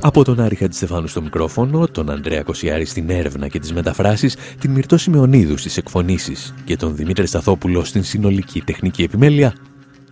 Από 0.00 0.24
τον 0.24 0.40
Άρη 0.40 0.54
Χατζηστεφάνου 0.54 1.06
στο 1.06 1.22
μικρόφωνο, 1.22 1.86
τον 1.86 2.10
Ανδρέα 2.10 2.42
Κοσιάρη 2.42 2.84
στην 2.84 3.10
έρευνα 3.10 3.48
και 3.48 3.58
τις 3.58 3.72
μεταφράσεις, 3.72 4.36
την 4.60 4.70
Μυρτώ 4.70 4.96
Σημεωνίδου 4.96 5.56
στις 5.56 5.76
εκφωνήσεις 5.76 6.54
και 6.64 6.76
τον 6.76 6.96
Δημήτρη 6.96 7.26
Σταθόπουλο 7.26 7.84
στην 7.84 8.04
συνολική 8.04 8.60
τεχνική 8.60 9.02
επιμέλεια, 9.02 9.54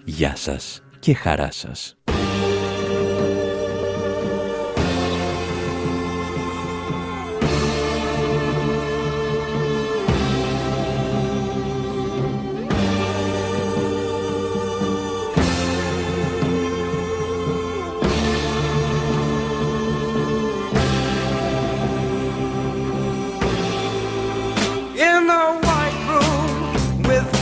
γεια 0.04 0.36
σας 0.36 0.82
και 0.98 1.14
χαρά 1.14 1.48
σας. 1.52 1.96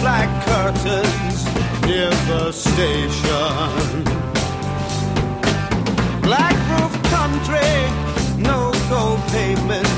Black 0.05 0.28
curtains 0.44 1.46
near 1.86 2.11
the 2.28 2.52
station. 2.52 4.05
Black 6.20 6.57
roof 6.72 6.94
country, 7.05 7.74
no 8.36 8.70
gold 8.90 9.20
pavement, 9.32 9.88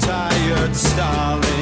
tired 0.00 0.74
starlings. 0.74 1.53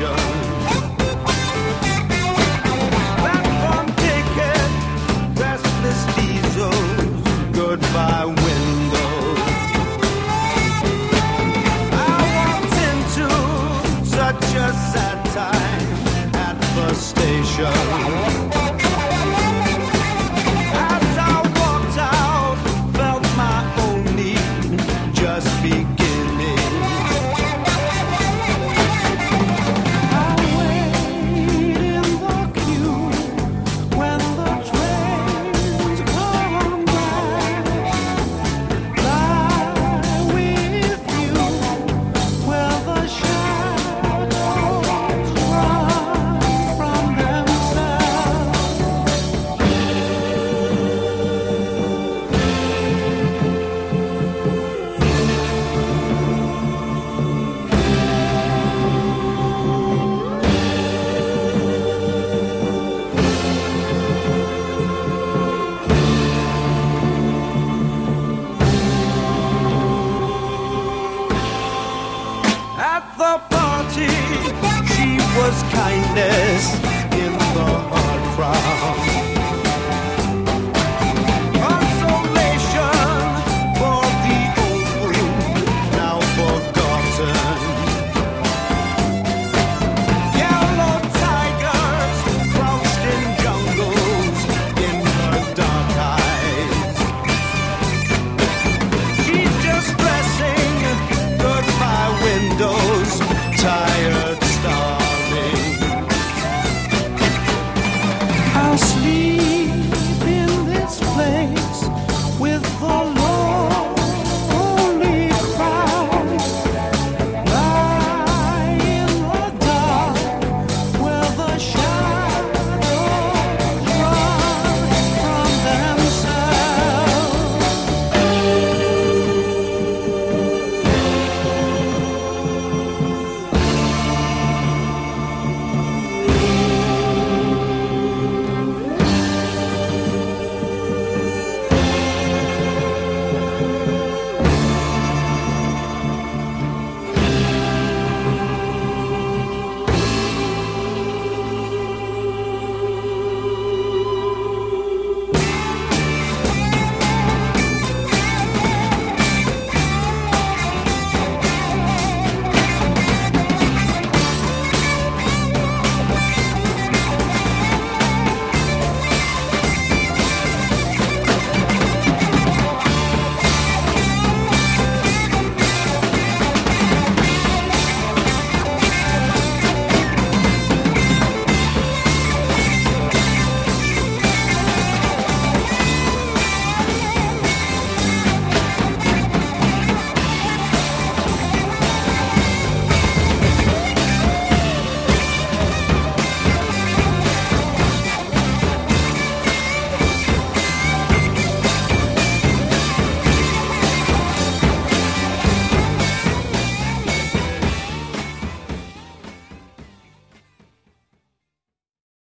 ocean. 0.00 0.27